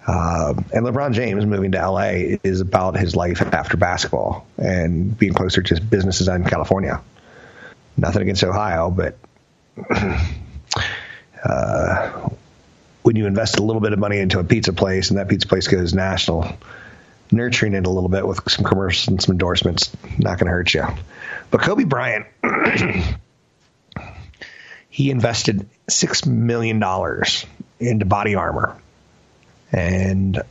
Uh, 0.08 0.54
and 0.74 0.86
LeBron 0.86 1.14
James 1.14 1.46
moving 1.46 1.74
to 1.74 1.78
LA 1.78 2.38
is 2.44 2.62
about 2.62 2.98
his 2.98 3.16
life 3.16 3.42
after 3.42 3.78
basketball 3.78 4.48
and 4.58 5.18
being 5.18 5.34
closer 5.34 5.62
to 5.62 5.82
businesses 5.82 6.28
in 6.28 6.46
California. 6.46 7.02
Nothing 7.98 8.24
against 8.24 8.44
Ohio, 8.44 8.90
but 8.90 9.18
uh, 11.44 12.30
when 13.04 13.16
you 13.16 13.28
invest 13.28 13.60
a 13.60 13.64
little 13.64 13.82
bit 13.82 13.94
of 13.94 14.00
money 14.00 14.20
into 14.20 14.40
a 14.40 14.44
pizza 14.44 14.74
place 14.74 15.10
and 15.10 15.20
that 15.20 15.28
pizza 15.28 15.48
place 15.48 15.68
goes 15.68 15.94
national, 15.94 16.58
nurturing 17.32 17.74
it 17.74 17.86
a 17.86 17.90
little 17.90 18.10
bit 18.10 18.28
with 18.28 18.50
some 18.50 18.66
commercials 18.66 19.08
and 19.08 19.22
some 19.22 19.34
endorsements, 19.34 19.96
not 20.18 20.40
going 20.40 20.48
to 20.48 20.52
hurt 20.52 20.74
you. 20.74 20.86
But 21.52 21.62
Kobe 21.62 21.84
Bryant, 21.84 22.28
he 24.90 25.12
invested 25.12 25.68
$6 25.88 26.28
million 26.28 26.78
into 27.80 28.06
BodyArmor. 28.06 28.78
And 29.72 30.42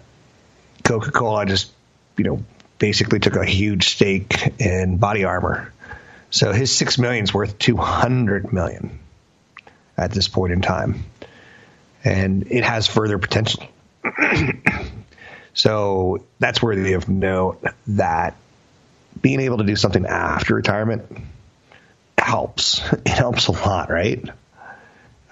Coca 0.85 1.11
Cola 1.11 1.47
just, 1.47 1.73
you 2.17 2.25
know, 2.25 2.43
basically 2.79 3.19
took 3.19 3.37
a 3.37 3.45
huge 3.45 3.89
stake 3.89 4.61
in 4.61 4.99
BodyArmor. 4.99 5.71
So 6.31 6.53
his 6.53 6.75
six 6.75 6.99
million 6.99 7.25
is 7.25 7.33
worth 7.33 7.59
two 7.59 7.77
hundred 7.77 8.53
million 8.53 8.99
at 9.97 10.13
this 10.13 10.29
point 10.29 10.53
in 10.53 10.61
time, 10.61 11.05
and 12.05 12.51
it 12.51 12.65
has 12.65 12.87
further 12.87 13.19
potential. 13.19 13.65
so 15.59 16.25
that's 16.39 16.63
worthy 16.63 16.93
of 16.93 17.09
note 17.09 17.65
that 17.89 18.37
being 19.21 19.41
able 19.41 19.59
to 19.59 19.65
do 19.65 19.75
something 19.75 20.07
after 20.07 20.55
retirement 20.55 21.05
helps. 22.17 22.81
It 22.93 23.09
helps 23.09 23.49
a 23.49 23.53
lot, 23.53 23.91
right? 23.91 24.25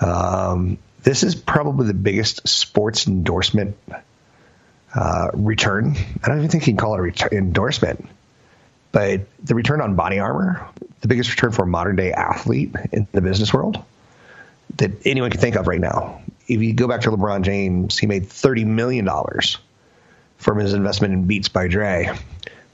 Um, 0.00 0.78
this 1.04 1.22
is 1.22 1.36
probably 1.36 1.86
the 1.86 1.94
biggest 1.94 2.48
sports 2.48 3.06
endorsement 3.06 3.76
uh, 4.92 5.30
return. 5.32 5.94
I 6.24 6.28
don't 6.28 6.38
even 6.38 6.50
think 6.50 6.66
you 6.66 6.72
can 6.72 6.78
call 6.78 6.96
it 6.96 7.02
ret- 7.02 7.32
endorsement, 7.32 8.04
but 8.90 9.28
the 9.44 9.54
return 9.54 9.80
on 9.80 9.96
BodyArmor, 9.96 10.66
the 11.02 11.08
biggest 11.08 11.30
return 11.30 11.52
for 11.52 11.62
a 11.62 11.66
modern 11.68 11.94
day 11.94 12.12
athlete 12.12 12.74
in 12.90 13.06
the 13.12 13.20
business 13.20 13.54
world 13.54 13.80
that 14.74 14.90
anyone 15.06 15.30
can 15.30 15.40
think 15.40 15.54
of 15.54 15.68
right 15.68 15.80
now. 15.80 16.20
If 16.48 16.60
you 16.62 16.72
go 16.72 16.88
back 16.88 17.02
to 17.02 17.12
LeBron 17.12 17.42
James, 17.42 17.96
he 17.96 18.08
made 18.08 18.24
$30 18.24 18.66
million 18.66 19.08
from 20.38 20.58
his 20.58 20.74
investment 20.74 21.14
in 21.14 21.26
Beats 21.26 21.48
by 21.48 21.68
Dre 21.68 22.10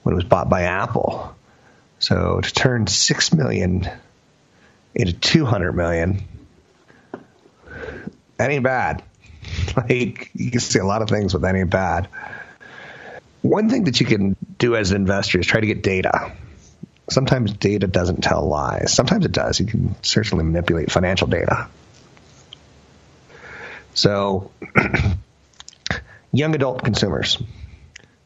when 0.03 0.13
it 0.13 0.15
was 0.15 0.25
bought 0.25 0.49
by 0.49 0.63
Apple. 0.63 1.35
So 1.99 2.41
to 2.41 2.53
turn 2.53 2.87
6 2.87 3.33
million 3.33 3.89
into 4.93 5.13
200 5.13 5.73
million, 5.73 6.23
that 8.37 8.51
ain't 8.51 8.63
bad. 8.63 9.03
Like 9.75 10.29
you 10.35 10.51
can 10.51 10.59
see 10.59 10.79
a 10.79 10.85
lot 10.85 11.01
of 11.01 11.09
things, 11.09 11.33
but 11.33 11.41
that 11.41 11.55
ain't 11.55 11.69
bad. 11.69 12.07
One 13.41 13.69
thing 13.69 13.85
that 13.85 13.99
you 13.99 14.05
can 14.05 14.35
do 14.57 14.75
as 14.75 14.91
an 14.91 14.97
investor 14.97 15.39
is 15.39 15.47
try 15.47 15.59
to 15.59 15.67
get 15.67 15.83
data. 15.83 16.31
Sometimes 17.09 17.53
data 17.53 17.87
doesn't 17.87 18.21
tell 18.21 18.47
lies. 18.47 18.93
Sometimes 18.93 19.25
it 19.25 19.31
does. 19.31 19.59
You 19.59 19.65
can 19.65 19.95
certainly 20.03 20.43
manipulate 20.43 20.91
financial 20.91 21.27
data. 21.27 21.67
So, 23.93 24.51
young 26.33 26.55
adult 26.55 26.83
consumers, 26.83 27.41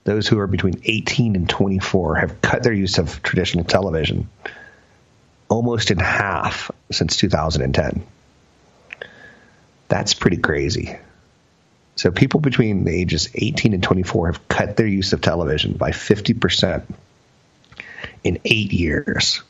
those 0.05 0.27
who 0.27 0.39
are 0.39 0.47
between 0.47 0.81
18 0.83 1.35
and 1.35 1.47
24, 1.47 2.15
have 2.15 2.41
cut 2.41 2.63
their 2.63 2.73
use 2.73 2.97
of 2.97 3.21
traditional 3.21 3.65
television 3.65 4.29
almost 5.49 5.91
in 5.91 5.99
half 5.99 6.71
since 6.91 7.17
2010. 7.17 8.03
That's 9.89 10.13
pretty 10.13 10.37
crazy. 10.37 10.97
So 11.95 12.11
people 12.11 12.39
between 12.39 12.83
the 12.83 12.91
ages 12.91 13.29
18 13.33 13.73
and 13.73 13.83
24 13.83 14.27
have 14.27 14.47
cut 14.47 14.77
their 14.77 14.87
use 14.87 15.13
of 15.13 15.21
television 15.21 15.73
by 15.73 15.91
50% 15.91 16.83
in 18.23 18.39
eight 18.45 18.71
years. 18.71 19.41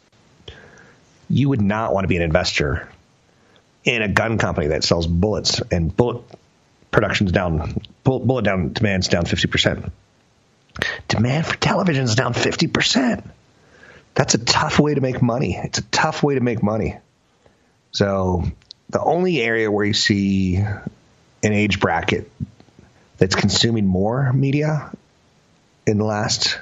You 1.30 1.50
would 1.50 1.62
not 1.62 1.94
want 1.94 2.06
to 2.06 2.08
be 2.08 2.16
an 2.16 2.22
investor 2.22 2.88
in 3.84 4.02
a 4.02 4.08
gun 4.08 4.38
company 4.38 4.68
that 4.68 4.84
sells 4.84 5.08
bullets 5.08 5.62
and 5.72 5.96
bullet 5.96 6.24
production's 6.98 7.32
down, 7.32 7.80
bullet 8.04 8.44
down 8.44 8.74
demand's 8.74 9.08
down 9.08 9.24
50%. 9.24 9.92
Demand 11.08 11.46
for 11.46 11.56
television 11.56 12.06
is 12.06 12.16
down 12.16 12.34
50%. 12.34 13.24
That's 14.16 14.34
a 14.34 14.40
tough 14.40 14.80
way 14.80 14.96
to 14.96 15.02
make 15.02 15.22
money. 15.22 15.60
It's 15.64 15.78
a 15.78 15.84
tough 15.84 16.24
way 16.24 16.34
to 16.34 16.42
make 16.42 16.64
money. 16.64 16.98
So 17.92 18.46
the 18.90 19.00
only 19.00 19.40
area 19.40 19.70
where 19.70 19.86
you 19.86 19.94
see 19.94 20.56
an 20.56 20.88
age 21.44 21.80
bracket 21.80 22.32
that's 23.20 23.36
consuming 23.36 23.86
more 23.86 24.34
media 24.34 24.92
in 25.86 26.00
the 26.00 26.04
last 26.04 26.60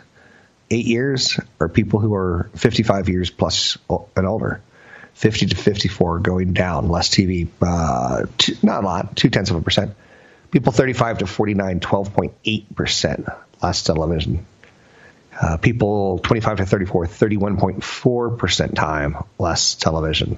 eight 0.70 0.86
years 0.86 1.40
are 1.62 1.70
people 1.70 2.02
who 2.02 2.14
are 2.14 2.50
55 2.56 3.08
years 3.08 3.30
plus 3.30 3.78
and 4.18 4.28
older. 4.28 4.62
50 5.14 5.46
to 5.46 5.56
54 5.56 6.20
going 6.20 6.52
down, 6.52 6.90
less 6.90 7.08
TV, 7.08 7.48
uh, 7.62 8.26
two, 8.38 8.56
not 8.62 8.84
a 8.84 8.86
lot, 8.86 9.16
two 9.16 9.30
tenths 9.30 9.50
of 9.50 9.56
a 9.56 9.62
percent. 9.62 9.96
People 10.56 10.72
35 10.72 11.18
to 11.18 11.28
49, 11.28 11.82
12.8% 11.82 13.36
less 13.62 13.84
television. 13.84 14.46
Uh, 15.38 15.58
people 15.58 16.20
25 16.20 16.60
to 16.60 16.66
34, 16.66 17.08
31.4% 17.08 18.74
time 18.74 19.18
less 19.38 19.76
television. 19.76 20.38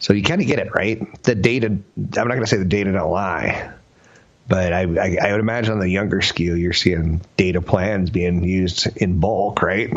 So 0.00 0.12
you 0.12 0.24
kind 0.24 0.40
of 0.40 0.48
get 0.48 0.58
it, 0.58 0.74
right? 0.74 1.22
The 1.22 1.36
data, 1.36 1.66
I'm 1.68 1.84
not 1.96 2.26
going 2.26 2.40
to 2.40 2.48
say 2.48 2.56
the 2.56 2.64
data 2.64 2.90
don't 2.90 3.12
lie, 3.12 3.70
but 4.48 4.72
I, 4.72 4.80
I, 4.80 5.16
I, 5.22 5.30
would 5.30 5.40
imagine 5.40 5.74
on 5.74 5.78
the 5.78 5.88
younger 5.88 6.20
skew, 6.20 6.56
you're 6.56 6.72
seeing 6.72 7.20
data 7.36 7.60
plans 7.60 8.10
being 8.10 8.42
used 8.42 8.88
in 8.96 9.20
bulk, 9.20 9.62
right? 9.62 9.92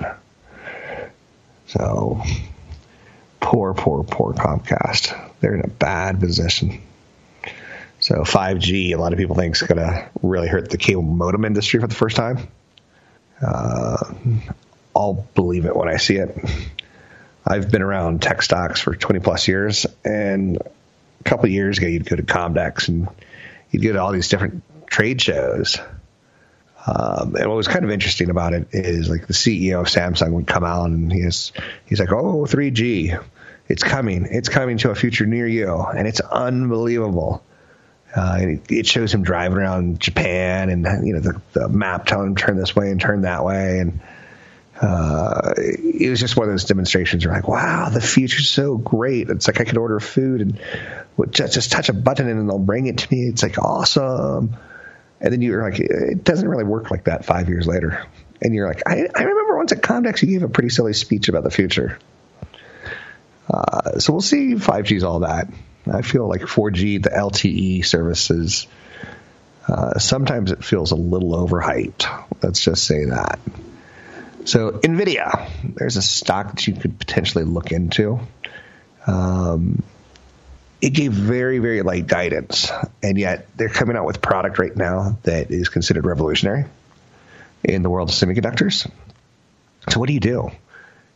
So 1.69 2.21
poor, 3.39 3.73
poor, 3.73 4.03
poor 4.03 4.33
Comcast. 4.33 5.19
They're 5.39 5.55
in 5.55 5.65
a 5.65 5.67
bad 5.67 6.19
position. 6.19 6.83
So 8.05 8.17
5G, 8.17 8.93
a 8.93 8.97
lot 8.97 9.13
of 9.13 9.17
people 9.17 9.35
think 9.35 9.55
is 9.55 9.63
going 9.63 9.79
to 9.79 10.07
really 10.21 10.47
hurt 10.47 10.69
the 10.69 10.77
cable 10.77 11.01
modem 11.01 11.43
industry 11.43 11.79
for 11.79 11.87
the 11.87 11.95
first 11.95 12.15
time. 12.15 12.49
Uh, 13.41 14.13
I'll 14.95 15.25
believe 15.33 15.65
it 15.65 15.75
when 15.75 15.89
I 15.89 15.97
see 15.97 16.17
it. 16.17 16.37
I've 17.43 17.71
been 17.71 17.81
around 17.81 18.21
tech 18.21 18.43
stocks 18.43 18.79
for 18.79 18.95
20 18.95 19.21
plus 19.21 19.47
years, 19.47 19.87
and 20.05 20.57
a 20.57 21.23
couple 21.23 21.49
years 21.49 21.79
ago, 21.79 21.87
you'd 21.87 22.05
go 22.05 22.15
to 22.15 22.21
Comdex 22.21 22.89
and 22.89 23.07
you'd 23.71 23.81
go 23.81 23.93
to 23.93 23.99
all 23.99 24.11
these 24.11 24.27
different 24.27 24.61
trade 24.85 25.19
shows. 25.19 25.79
Um, 26.85 27.35
and 27.35 27.49
what 27.49 27.57
was 27.57 27.67
kind 27.67 27.85
of 27.85 27.89
interesting 27.89 28.29
about 28.29 28.53
it 28.53 28.67
is 28.71 29.09
like 29.09 29.25
the 29.25 29.33
CEO 29.33 29.81
of 29.81 29.87
Samsung 29.87 30.33
would 30.33 30.45
come 30.45 30.63
out 30.63 30.91
and 30.91 31.11
he's 31.11 31.53
he's 31.87 31.99
like, 31.99 32.11
"Oh, 32.11 32.45
3G, 32.45 33.19
it's 33.67 33.83
coming, 33.83 34.27
it's 34.29 34.49
coming 34.49 34.77
to 34.77 34.91
a 34.91 34.95
future 34.95 35.25
near 35.25 35.47
you," 35.47 35.75
and 35.75 36.07
it's 36.07 36.19
unbelievable. 36.19 37.43
Uh, 38.15 38.57
it 38.69 38.87
shows 38.87 39.13
him 39.13 39.23
driving 39.23 39.57
around 39.57 39.99
Japan, 39.99 40.69
and 40.69 41.05
you 41.05 41.13
know 41.13 41.19
the, 41.19 41.41
the 41.51 41.67
map 41.67 42.05
telling 42.05 42.27
him 42.27 42.35
turn 42.35 42.55
this 42.55 42.75
way 42.75 42.89
and 42.89 43.01
turn 43.01 43.21
that 43.21 43.43
way, 43.43 43.79
and 43.79 43.99
uh, 44.81 45.53
it 45.57 46.09
was 46.09 46.19
just 46.19 46.35
one 46.35 46.47
of 46.47 46.53
those 46.53 46.65
demonstrations 46.65 47.25
where 47.25 47.33
like, 47.33 47.47
wow, 47.47 47.89
the 47.89 48.01
future's 48.01 48.49
so 48.49 48.77
great. 48.77 49.29
It's 49.29 49.47
like 49.47 49.61
I 49.61 49.63
could 49.63 49.77
order 49.77 49.99
food 49.99 50.41
and 50.41 50.59
just, 51.31 51.53
just 51.53 51.71
touch 51.71 51.89
a 51.89 51.93
button 51.93 52.27
and 52.27 52.49
they'll 52.49 52.59
bring 52.59 52.87
it 52.87 52.97
to 52.99 53.13
me. 53.13 53.27
It's 53.27 53.41
like 53.41 53.57
awesome. 53.57 54.57
And 55.21 55.33
then 55.33 55.41
you're 55.41 55.63
like, 55.63 55.79
it 55.79 56.23
doesn't 56.25 56.47
really 56.47 56.65
work 56.65 56.91
like 56.91 57.05
that 57.05 57.23
five 57.23 57.47
years 57.47 57.67
later. 57.67 58.05
And 58.41 58.53
you're 58.53 58.67
like, 58.67 58.83
I, 58.85 59.07
I 59.15 59.23
remember 59.23 59.57
once 59.57 59.71
at 59.71 59.81
Comdex 59.81 60.21
you 60.21 60.27
gave 60.27 60.43
a 60.43 60.49
pretty 60.49 60.69
silly 60.69 60.93
speech 60.93 61.29
about 61.29 61.43
the 61.43 61.51
future. 61.51 61.97
Uh, 63.49 63.99
so 63.99 64.11
we'll 64.11 64.21
see 64.21 64.55
5G's 64.55 65.03
all 65.03 65.19
that. 65.19 65.47
I 65.87 66.01
feel 66.01 66.27
like 66.27 66.41
4G, 66.41 67.03
the 67.03 67.09
LTE 67.09 67.85
services, 67.85 68.67
uh, 69.67 69.97
sometimes 69.99 70.51
it 70.51 70.63
feels 70.63 70.91
a 70.91 70.95
little 70.95 71.31
overhyped. 71.31 72.27
Let's 72.41 72.61
just 72.61 72.83
say 72.83 73.05
that. 73.05 73.39
So 74.45 74.71
NVIDIA, 74.71 75.49
there's 75.75 75.97
a 75.97 76.01
stock 76.01 76.51
that 76.51 76.67
you 76.67 76.73
could 76.73 76.99
potentially 76.99 77.43
look 77.43 77.71
into. 77.71 78.19
Um, 79.07 79.83
it 80.81 80.91
gave 80.91 81.13
very, 81.13 81.57
very 81.59 81.81
light 81.81 82.05
guidance, 82.05 82.71
and 83.01 83.17
yet 83.17 83.47
they're 83.55 83.69
coming 83.69 83.97
out 83.97 84.05
with 84.05 84.21
product 84.21 84.59
right 84.59 84.75
now 84.75 85.17
that 85.23 85.49
is 85.49 85.69
considered 85.69 86.05
revolutionary 86.05 86.65
in 87.63 87.81
the 87.81 87.89
world 87.89 88.09
of 88.09 88.15
semiconductors. 88.15 88.89
So 89.89 89.99
what 89.99 90.07
do 90.07 90.13
you 90.13 90.19
do? 90.19 90.51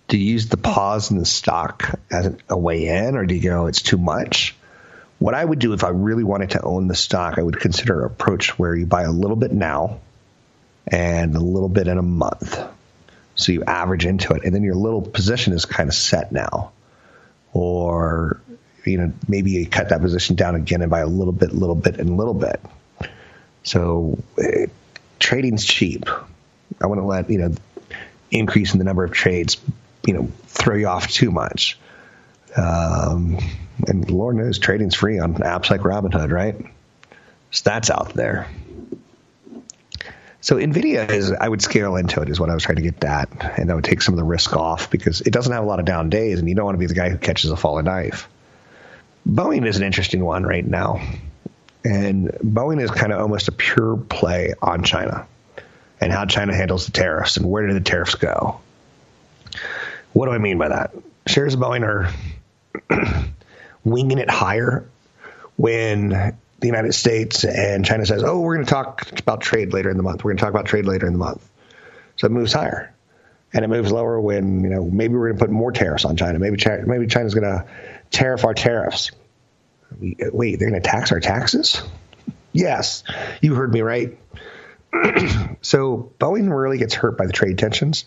Do 0.07 0.17
you 0.17 0.31
use 0.31 0.47
the 0.47 0.57
pause 0.57 1.11
in 1.11 1.19
the 1.19 1.25
stock 1.25 1.99
as 2.09 2.35
a 2.49 2.57
way 2.57 2.87
in, 2.87 3.15
or 3.15 3.25
do 3.25 3.35
you 3.35 3.41
go, 3.41 3.67
it's 3.67 3.83
too 3.83 3.99
much? 3.99 4.55
What 5.19 5.35
I 5.35 5.43
would 5.43 5.59
do 5.59 5.73
if 5.73 5.83
I 5.83 5.89
really 5.89 6.23
wanted 6.23 6.51
to 6.51 6.61
own 6.61 6.87
the 6.87 6.95
stock, 6.95 7.37
I 7.37 7.43
would 7.43 7.59
consider 7.59 7.99
an 7.99 8.05
approach 8.05 8.57
where 8.57 8.73
you 8.73 8.85
buy 8.85 9.03
a 9.03 9.11
little 9.11 9.35
bit 9.35 9.51
now 9.51 9.99
and 10.87 11.35
a 11.35 11.39
little 11.39 11.69
bit 11.69 11.87
in 11.87 11.97
a 11.97 12.01
month. 12.01 12.59
So 13.35 13.51
you 13.51 13.63
average 13.63 14.05
into 14.05 14.33
it, 14.33 14.43
and 14.43 14.55
then 14.55 14.63
your 14.63 14.75
little 14.75 15.01
position 15.01 15.53
is 15.53 15.65
kind 15.65 15.89
of 15.89 15.95
set 15.95 16.31
now. 16.31 16.71
Or, 17.53 18.41
you 18.85 18.97
know, 18.97 19.13
maybe 19.27 19.51
you 19.51 19.67
cut 19.67 19.89
that 19.89 20.01
position 20.01 20.35
down 20.35 20.55
again 20.55 20.81
and 20.81 20.89
buy 20.89 21.01
a 21.01 21.07
little 21.07 21.33
bit, 21.33 21.53
little 21.53 21.75
bit, 21.75 21.99
and 21.99 22.17
little 22.17 22.33
bit. 22.33 22.61
So 23.63 24.19
uh, 24.37 24.67
trading's 25.19 25.65
cheap. 25.65 26.05
I 26.81 26.87
wouldn't 26.87 27.07
let, 27.07 27.29
you 27.29 27.39
know, 27.39 27.55
increase 28.31 28.73
in 28.73 28.77
the 28.77 28.85
number 28.85 29.03
of 29.03 29.11
trades, 29.11 29.57
you 30.05 30.13
know, 30.13 30.31
throw 30.47 30.75
you 30.75 30.87
off 30.87 31.07
too 31.07 31.31
much. 31.31 31.77
Um, 32.55 33.37
and 33.87 34.09
Lord 34.09 34.35
knows 34.35 34.59
trading's 34.59 34.95
free 34.95 35.19
on 35.19 35.35
apps 35.35 35.69
like 35.69 35.81
Robinhood, 35.81 36.31
right? 36.31 36.55
Stats 37.51 37.89
out 37.89 38.13
there. 38.13 38.47
So 40.41 40.55
Nvidia 40.55 41.09
is, 41.09 41.31
I 41.31 41.47
would 41.47 41.61
scale 41.61 41.95
into 41.97 42.21
it, 42.21 42.29
is 42.29 42.39
what 42.39 42.49
I 42.49 42.53
was 42.53 42.63
trying 42.63 42.77
to 42.77 42.81
get 42.81 43.03
at, 43.03 43.59
and 43.59 43.69
that 43.69 43.75
would 43.75 43.83
take 43.83 44.01
some 44.01 44.13
of 44.13 44.17
the 44.17 44.23
risk 44.23 44.55
off 44.55 44.89
because 44.89 45.21
it 45.21 45.31
doesn't 45.31 45.51
have 45.51 45.63
a 45.63 45.67
lot 45.67 45.79
of 45.79 45.85
down 45.85 46.09
days, 46.09 46.39
and 46.39 46.47
you 46.47 46.55
don't 46.55 46.65
want 46.65 46.75
to 46.75 46.79
be 46.79 46.85
the 46.85 46.93
guy 46.93 47.09
who 47.09 47.17
catches 47.17 47.51
a 47.51 47.57
falling 47.57 47.85
knife. 47.85 48.29
Boeing 49.27 49.67
is 49.67 49.77
an 49.77 49.83
interesting 49.83 50.23
one 50.23 50.43
right 50.43 50.65
now, 50.65 51.01
and 51.83 52.29
Boeing 52.29 52.81
is 52.81 52.89
kind 52.89 53.11
of 53.11 53.19
almost 53.19 53.49
a 53.49 53.51
pure 53.51 53.97
play 53.97 54.53
on 54.61 54.83
China 54.83 55.27
and 55.99 56.11
how 56.11 56.25
China 56.25 56.55
handles 56.55 56.85
the 56.85 56.93
tariffs 56.93 57.37
and 57.37 57.49
where 57.49 57.67
do 57.67 57.73
the 57.73 57.81
tariffs 57.81 58.15
go. 58.15 58.61
What 60.13 60.27
do 60.27 60.31
I 60.31 60.37
mean 60.37 60.57
by 60.57 60.69
that? 60.69 60.93
Shares 61.27 61.53
of 61.53 61.59
Boeing 61.59 61.83
are 61.83 62.09
winging 63.83 64.17
it 64.17 64.29
higher 64.29 64.87
when 65.55 66.09
the 66.59 66.67
United 66.67 66.93
States 66.93 67.43
and 67.43 67.85
China 67.85 68.05
says, 68.05 68.23
"Oh, 68.23 68.39
we're 68.39 68.55
going 68.55 68.65
to 68.65 68.71
talk 68.71 69.19
about 69.19 69.41
trade 69.41 69.73
later 69.73 69.89
in 69.89 69.97
the 69.97 70.03
month. 70.03 70.23
We're 70.23 70.31
going 70.31 70.37
to 70.37 70.43
talk 70.43 70.53
about 70.53 70.65
trade 70.65 70.85
later 70.85 71.07
in 71.07 71.13
the 71.13 71.19
month." 71.19 71.47
So 72.17 72.27
it 72.27 72.31
moves 72.31 72.53
higher, 72.53 72.93
and 73.53 73.63
it 73.63 73.67
moves 73.67 73.91
lower 73.91 74.19
when 74.19 74.63
you 74.63 74.69
know 74.69 74.83
maybe 74.83 75.15
we're 75.15 75.29
going 75.29 75.39
to 75.39 75.45
put 75.45 75.51
more 75.51 75.71
tariffs 75.71 76.05
on 76.05 76.17
China. 76.17 76.39
Maybe 76.39 76.57
China, 76.57 76.85
maybe 76.85 77.07
China's 77.07 77.33
going 77.33 77.45
to 77.45 77.65
tariff 78.11 78.45
our 78.45 78.53
tariffs. 78.53 79.11
Wait, 79.99 80.59
they're 80.59 80.69
going 80.69 80.81
to 80.81 80.87
tax 80.87 81.11
our 81.11 81.19
taxes? 81.19 81.81
Yes, 82.51 83.03
you 83.41 83.55
heard 83.55 83.73
me 83.73 83.81
right. 83.81 84.17
so 85.61 86.11
Boeing 86.19 86.55
really 86.55 86.77
gets 86.77 86.93
hurt 86.93 87.17
by 87.17 87.25
the 87.25 87.33
trade 87.33 87.57
tensions. 87.57 88.05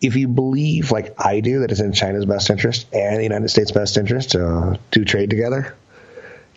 If 0.00 0.14
you 0.16 0.28
believe, 0.28 0.92
like 0.92 1.14
I 1.20 1.40
do, 1.40 1.60
that 1.60 1.72
it's 1.72 1.80
in 1.80 1.92
China's 1.92 2.24
best 2.24 2.50
interest 2.50 2.86
and 2.92 3.18
the 3.18 3.22
United 3.22 3.48
States' 3.48 3.72
best 3.72 3.96
interest 3.96 4.30
to 4.30 4.78
do 4.90 5.04
trade 5.04 5.30
together, 5.30 5.74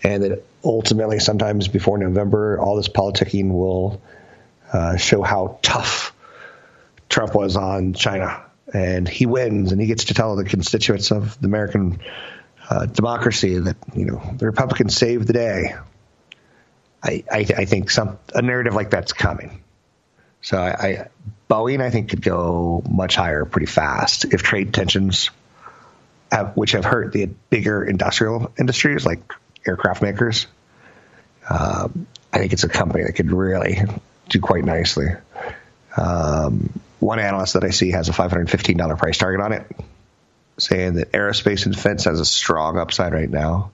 and 0.03 0.23
that 0.23 0.43
ultimately, 0.63 1.19
sometimes 1.19 1.67
before 1.67 1.97
November, 1.97 2.59
all 2.59 2.75
this 2.75 2.87
politicking 2.87 3.51
will 3.51 4.01
uh, 4.71 4.97
show 4.97 5.21
how 5.21 5.59
tough 5.61 6.13
Trump 7.09 7.35
was 7.35 7.57
on 7.57 7.93
China, 7.93 8.43
and 8.73 9.07
he 9.07 9.25
wins, 9.25 9.71
and 9.71 9.81
he 9.81 9.87
gets 9.87 10.05
to 10.05 10.13
tell 10.13 10.35
the 10.35 10.45
constituents 10.45 11.11
of 11.11 11.39
the 11.41 11.47
American 11.47 11.99
uh, 12.69 12.85
democracy 12.85 13.59
that 13.59 13.75
you 13.95 14.05
know 14.05 14.21
the 14.37 14.45
Republicans 14.45 14.95
saved 14.95 15.27
the 15.27 15.33
day. 15.33 15.75
I, 17.03 17.23
I, 17.31 17.37
I, 17.39 17.65
think 17.65 17.89
some 17.89 18.19
a 18.33 18.43
narrative 18.43 18.75
like 18.75 18.91
that's 18.91 19.11
coming. 19.11 19.63
So 20.41 20.57
I, 20.57 20.69
I, 20.69 21.07
Boeing 21.49 21.81
I 21.81 21.89
think 21.89 22.09
could 22.09 22.21
go 22.21 22.83
much 22.89 23.15
higher 23.15 23.45
pretty 23.45 23.67
fast 23.67 24.25
if 24.25 24.41
trade 24.41 24.73
tensions, 24.73 25.29
have, 26.31 26.55
which 26.55 26.71
have 26.71 26.85
hurt 26.85 27.13
the 27.13 27.27
bigger 27.49 27.83
industrial 27.83 28.51
industries 28.59 29.05
like 29.05 29.19
aircraft 29.65 30.01
makers. 30.01 30.47
Um, 31.49 32.07
I 32.33 32.39
think 32.39 32.53
it's 32.53 32.63
a 32.63 32.69
company 32.69 33.03
that 33.03 33.13
could 33.13 33.31
really 33.31 33.81
do 34.29 34.39
quite 34.39 34.63
nicely. 34.63 35.07
Um, 35.97 36.79
one 36.99 37.19
analyst 37.19 37.53
that 37.53 37.63
I 37.63 37.71
see 37.71 37.91
has 37.91 38.09
a 38.09 38.13
$515 38.13 38.97
price 38.97 39.17
target 39.17 39.41
on 39.41 39.53
it, 39.53 39.65
saying 40.57 40.93
that 40.95 41.11
aerospace 41.11 41.65
and 41.65 41.75
defense 41.75 42.05
has 42.05 42.19
a 42.19 42.25
strong 42.25 42.77
upside 42.77 43.13
right 43.13 43.29
now. 43.29 43.71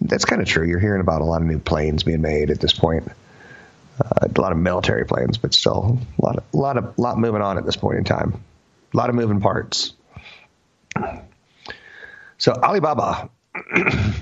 That's 0.00 0.24
kind 0.24 0.42
of 0.42 0.48
true. 0.48 0.66
You're 0.66 0.80
hearing 0.80 1.00
about 1.00 1.22
a 1.22 1.24
lot 1.24 1.40
of 1.40 1.46
new 1.46 1.60
planes 1.60 2.02
being 2.02 2.20
made 2.20 2.50
at 2.50 2.60
this 2.60 2.72
point. 2.72 3.08
Uh, 4.00 4.26
a 4.34 4.40
lot 4.40 4.50
of 4.50 4.58
military 4.58 5.06
planes, 5.06 5.38
but 5.38 5.54
still 5.54 6.00
a 6.18 6.24
lot 6.24 6.36
of 6.36 6.44
a 6.52 6.56
lot 6.56 6.76
of 6.76 6.98
lot 6.98 7.16
moving 7.16 7.42
on 7.42 7.58
at 7.58 7.64
this 7.64 7.76
point 7.76 7.98
in 7.98 8.04
time. 8.04 8.42
A 8.92 8.96
lot 8.96 9.08
of 9.08 9.14
moving 9.14 9.40
parts. 9.40 9.92
So 12.38 12.52
Alibaba 12.52 13.30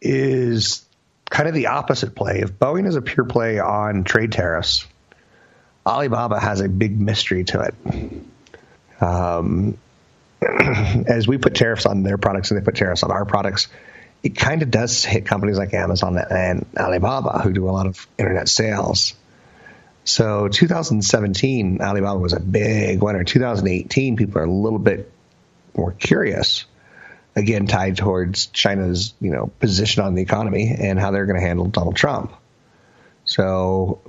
is 0.00 0.84
kind 1.30 1.48
of 1.48 1.54
the 1.54 1.68
opposite 1.68 2.14
play. 2.14 2.40
If 2.40 2.52
Boeing 2.52 2.86
is 2.86 2.96
a 2.96 3.02
pure 3.02 3.24
play 3.24 3.58
on 3.58 4.04
trade 4.04 4.32
tariffs, 4.32 4.86
Alibaba 5.86 6.38
has 6.38 6.60
a 6.60 6.68
big 6.68 7.00
mystery 7.00 7.44
to 7.44 7.60
it. 7.60 9.02
Um, 9.02 9.78
as 10.42 11.26
we 11.26 11.38
put 11.38 11.54
tariffs 11.54 11.86
on 11.86 12.02
their 12.02 12.18
products 12.18 12.50
and 12.50 12.60
they 12.60 12.64
put 12.64 12.76
tariffs 12.76 13.02
on 13.02 13.10
our 13.10 13.24
products, 13.24 13.68
it 14.22 14.36
kind 14.36 14.62
of 14.62 14.70
does 14.70 15.04
hit 15.04 15.26
companies 15.26 15.58
like 15.58 15.74
Amazon 15.74 16.16
and 16.18 16.66
Alibaba 16.78 17.40
who 17.40 17.52
do 17.52 17.68
a 17.68 17.72
lot 17.72 17.86
of 17.86 18.06
internet 18.18 18.48
sales. 18.48 19.14
So 20.04 20.48
2017, 20.48 21.80
Alibaba 21.80 22.18
was 22.18 22.32
a 22.32 22.40
big 22.40 23.02
winner. 23.02 23.24
2018, 23.24 24.16
people 24.16 24.38
are 24.38 24.44
a 24.44 24.50
little 24.50 24.78
bit 24.78 25.10
more 25.76 25.92
curious 25.92 26.64
again 27.34 27.66
tied 27.66 27.96
towards 27.96 28.46
China's 28.46 29.14
you 29.20 29.30
know 29.30 29.50
position 29.58 30.02
on 30.02 30.14
the 30.14 30.22
economy 30.22 30.74
and 30.78 30.98
how 30.98 31.10
they're 31.10 31.26
going 31.26 31.40
to 31.40 31.46
handle 31.46 31.66
Donald 31.66 31.96
Trump. 31.96 32.32
So 33.24 34.00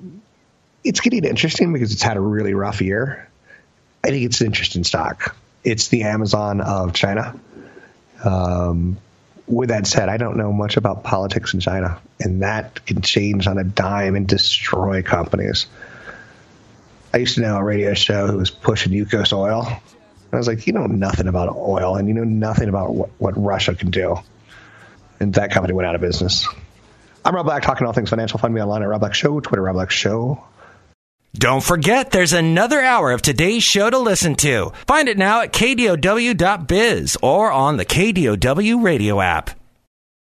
it's 0.83 0.99
getting 0.99 1.23
interesting 1.23 1.71
because 1.73 1.93
it's 1.93 2.01
had 2.01 2.17
a 2.17 2.21
really 2.21 2.53
rough 2.53 2.81
year. 2.81 3.29
I 4.03 4.09
think 4.09 4.25
it's 4.25 4.41
an 4.41 4.47
interesting 4.47 4.83
stock. 4.83 5.35
It's 5.63 5.87
the 5.87 6.03
Amazon 6.03 6.59
of 6.59 6.93
China. 6.93 7.39
Um, 8.23 8.97
with 9.47 9.69
that 9.69 9.87
said, 9.87 10.09
I 10.09 10.17
don't 10.17 10.37
know 10.37 10.53
much 10.53 10.77
about 10.77 11.03
politics 11.03 11.53
in 11.53 11.59
China, 11.59 11.99
and 12.19 12.41
that 12.41 12.85
can 12.85 13.01
change 13.01 13.47
on 13.47 13.57
a 13.57 13.63
dime 13.63 14.15
and 14.15 14.27
destroy 14.27 15.03
companies. 15.03 15.67
I 17.13 17.17
used 17.17 17.35
to 17.35 17.41
know 17.41 17.57
a 17.57 17.63
radio 17.63 17.93
show 17.93 18.27
who 18.27 18.37
was 18.37 18.49
pushing 18.49 18.91
Yukos 18.91 19.33
oil 19.33 19.81
I 20.33 20.37
was 20.37 20.47
like, 20.47 20.65
you 20.65 20.73
know 20.73 20.87
nothing 20.87 21.27
about 21.27 21.55
oil 21.55 21.95
and 21.95 22.07
you 22.07 22.13
know 22.15 22.23
nothing 22.23 22.67
about 22.67 22.93
what, 22.93 23.09
what 23.19 23.33
Russia 23.37 23.75
can 23.75 23.91
do. 23.91 24.17
And 25.19 25.35
that 25.35 25.51
company 25.51 25.73
went 25.73 25.87
out 25.87 25.93
of 25.93 26.01
business. 26.01 26.47
I'm 27.23 27.35
Rob 27.35 27.45
Black, 27.45 27.61
talking 27.61 27.85
all 27.85 27.93
things 27.93 28.09
financial. 28.09 28.39
Find 28.39 28.53
me 28.53 28.61
online 28.61 28.81
at 28.81 28.89
Rob 28.89 28.99
Black 28.99 29.13
Show, 29.13 29.39
Twitter, 29.39 29.61
Rob 29.61 29.75
Black 29.75 29.91
Show. 29.91 30.43
Don't 31.35 31.63
forget, 31.63 32.11
there's 32.11 32.33
another 32.33 32.79
hour 32.79 33.11
of 33.11 33.23
today's 33.23 33.63
show 33.63 33.89
to 33.89 33.97
listen 33.97 34.35
to. 34.35 34.71
Find 34.85 35.09
it 35.09 35.17
now 35.17 35.41
at 35.41 35.51
kdow.biz 35.51 37.17
or 37.23 37.51
on 37.51 37.77
the 37.77 37.85
KDOW 37.85 38.83
radio 38.83 39.19
app. 39.19 39.49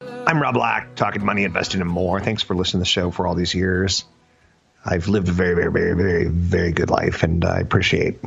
I'm 0.01 0.41
Rob 0.41 0.55
Black, 0.55 0.95
talking 0.95 1.23
money, 1.23 1.43
investing, 1.43 1.81
and 1.81 1.89
more. 1.89 2.19
Thanks 2.19 2.41
for 2.41 2.55
listening 2.55 2.79
to 2.79 2.81
the 2.81 2.89
show 2.89 3.11
for 3.11 3.27
all 3.27 3.35
these 3.35 3.53
years. 3.53 4.03
I've 4.83 5.07
lived 5.07 5.29
a 5.29 5.31
very, 5.31 5.53
very, 5.53 5.71
very, 5.71 5.95
very, 5.95 6.25
very 6.25 6.71
good 6.71 6.89
life, 6.89 7.21
and 7.21 7.45
I 7.45 7.59
appreciate 7.59 8.19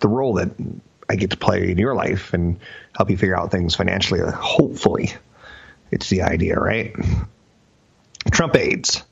the 0.00 0.08
role 0.08 0.34
that 0.34 0.50
I 1.08 1.14
get 1.14 1.30
to 1.30 1.36
play 1.36 1.70
in 1.70 1.78
your 1.78 1.94
life 1.94 2.34
and 2.34 2.58
help 2.96 3.10
you 3.10 3.16
figure 3.16 3.38
out 3.38 3.52
things 3.52 3.76
financially. 3.76 4.20
Hopefully, 4.20 5.12
it's 5.92 6.08
the 6.08 6.22
idea, 6.22 6.58
right? 6.58 6.92
Trump 8.32 8.56
aides 8.56 9.04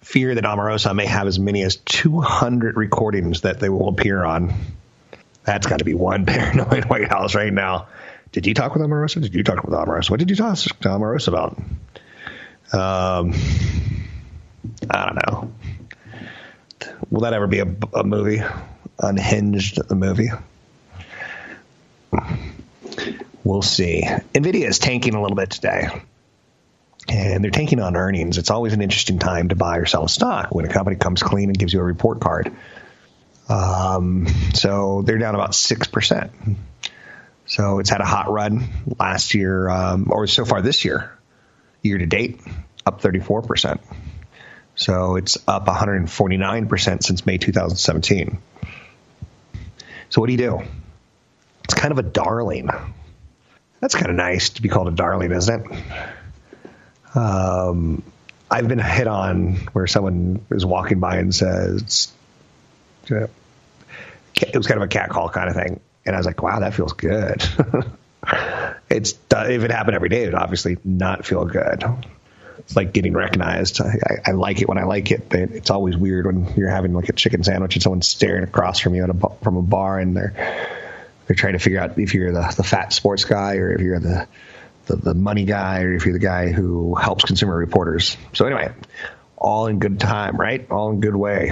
fear 0.00 0.34
that 0.34 0.44
Omarosa 0.44 0.94
may 0.94 1.06
have 1.06 1.26
as 1.26 1.38
many 1.38 1.62
as 1.62 1.76
200 1.76 2.76
recordings 2.76 3.42
that 3.42 3.60
they 3.60 3.68
will 3.68 3.88
appear 3.88 4.24
on. 4.24 4.54
That's 5.44 5.66
got 5.66 5.78
to 5.78 5.84
be 5.84 5.94
one 5.94 6.26
paranoid 6.26 6.86
White 6.86 7.08
House 7.08 7.34
right 7.34 7.52
now. 7.52 7.88
Did 8.32 8.46
you 8.46 8.54
talk 8.54 8.74
with 8.74 8.82
Omarosa? 8.82 9.20
Did 9.20 9.34
you 9.34 9.42
talk 9.42 9.64
with 9.64 9.74
Omarosa? 9.74 10.10
What 10.10 10.20
did 10.20 10.30
you 10.30 10.36
talk 10.36 10.56
to 10.56 10.88
Omarosa 10.88 11.28
about? 11.28 11.58
Um, 12.72 13.34
I 14.88 15.06
don't 15.06 15.26
know. 15.26 15.52
Will 17.10 17.22
that 17.22 17.32
ever 17.32 17.46
be 17.46 17.58
a, 17.58 17.66
a 17.94 18.04
movie? 18.04 18.40
Unhinged, 19.00 19.88
the 19.88 19.96
movie? 19.96 20.28
We'll 23.42 23.62
see. 23.62 24.02
Nvidia 24.34 24.68
is 24.68 24.78
tanking 24.78 25.14
a 25.14 25.22
little 25.22 25.36
bit 25.36 25.50
today. 25.50 25.88
And 27.08 27.42
they're 27.42 27.50
taking 27.50 27.80
on 27.80 27.96
earnings. 27.96 28.38
It's 28.38 28.50
always 28.50 28.72
an 28.72 28.82
interesting 28.82 29.18
time 29.18 29.48
to 29.48 29.56
buy 29.56 29.78
or 29.78 29.86
sell 29.86 30.06
stock 30.06 30.54
when 30.54 30.64
a 30.64 30.68
company 30.68 30.96
comes 30.96 31.22
clean 31.22 31.48
and 31.48 31.58
gives 31.58 31.72
you 31.72 31.80
a 31.80 31.84
report 31.84 32.20
card. 32.20 32.52
Um, 33.48 34.28
so 34.54 35.02
they're 35.02 35.18
down 35.18 35.34
about 35.34 35.52
6%. 35.52 36.30
So 37.46 37.80
it's 37.80 37.90
had 37.90 38.00
a 38.00 38.04
hot 38.04 38.30
run 38.30 38.68
last 38.98 39.34
year, 39.34 39.68
um, 39.68 40.06
or 40.10 40.28
so 40.28 40.44
far 40.44 40.62
this 40.62 40.84
year, 40.84 41.10
year 41.82 41.98
to 41.98 42.06
date, 42.06 42.40
up 42.86 43.02
34%. 43.02 43.80
So 44.76 45.16
it's 45.16 45.36
up 45.48 45.66
149% 45.66 47.02
since 47.02 47.26
May 47.26 47.38
2017. 47.38 48.38
So 50.10 50.20
what 50.20 50.28
do 50.28 50.32
you 50.32 50.38
do? 50.38 50.62
It's 51.64 51.74
kind 51.74 51.90
of 51.90 51.98
a 51.98 52.02
darling. 52.02 52.68
That's 53.80 53.94
kind 53.94 54.10
of 54.10 54.16
nice 54.16 54.50
to 54.50 54.62
be 54.62 54.68
called 54.68 54.88
a 54.88 54.92
darling, 54.92 55.32
isn't 55.32 55.72
it? 55.72 55.82
Um, 57.14 58.02
I've 58.50 58.68
been 58.68 58.78
hit 58.78 59.06
on 59.06 59.56
where 59.72 59.86
someone 59.86 60.44
is 60.50 60.66
walking 60.66 61.00
by 61.00 61.16
and 61.16 61.34
says, 61.34 62.12
know, 63.08 63.28
it 64.40 64.56
was 64.56 64.66
kind 64.66 64.78
of 64.78 64.84
a 64.84 64.88
cat 64.88 65.10
call 65.10 65.28
kind 65.28 65.48
of 65.48 65.54
thing. 65.54 65.80
And 66.06 66.16
I 66.16 66.18
was 66.18 66.26
like, 66.26 66.42
wow, 66.42 66.60
that 66.60 66.74
feels 66.74 66.92
good. 66.92 67.42
it's 68.90 69.12
if 69.30 69.64
it 69.64 69.70
happened 69.70 69.94
every 69.94 70.08
day, 70.08 70.24
it 70.24 70.26
would 70.26 70.34
obviously 70.34 70.78
not 70.84 71.26
feel 71.26 71.44
good. 71.44 71.84
It's 72.58 72.76
like 72.76 72.92
getting 72.92 73.12
recognized. 73.12 73.80
I, 73.80 74.20
I, 74.26 74.32
like 74.32 74.60
it 74.60 74.68
when 74.68 74.78
I 74.78 74.84
like 74.84 75.10
it, 75.10 75.28
but 75.28 75.40
it's 75.40 75.70
always 75.70 75.96
weird 75.96 76.26
when 76.26 76.52
you're 76.56 76.68
having 76.68 76.92
like 76.92 77.08
a 77.08 77.12
chicken 77.12 77.42
sandwich 77.42 77.74
and 77.74 77.82
someone's 77.82 78.08
staring 78.08 78.44
across 78.44 78.78
from 78.78 78.94
you 78.94 79.04
at 79.04 79.10
a, 79.10 79.28
from 79.42 79.56
a 79.56 79.62
bar 79.62 79.98
and 79.98 80.16
they're 80.16 80.68
they're 81.26 81.36
trying 81.36 81.52
to 81.52 81.58
figure 81.60 81.78
out 81.78 81.96
if 81.96 82.12
you're 82.12 82.32
the, 82.32 82.54
the 82.56 82.64
fat 82.64 82.92
sports 82.92 83.24
guy 83.24 83.56
or 83.56 83.72
if 83.72 83.80
you're 83.80 84.00
the, 84.00 84.26
the 84.90 84.96
the 84.96 85.14
money 85.14 85.44
guy 85.44 85.82
or 85.82 85.94
if 85.94 86.04
you're 86.04 86.12
the 86.12 86.18
guy 86.18 86.50
who 86.50 86.94
helps 86.94 87.24
consumer 87.24 87.56
reporters. 87.56 88.16
So 88.32 88.46
anyway, 88.46 88.72
all 89.36 89.66
in 89.66 89.78
good 89.78 90.00
time, 90.00 90.36
right? 90.36 90.70
All 90.70 90.90
in 90.90 91.00
good 91.00 91.16
way. 91.16 91.50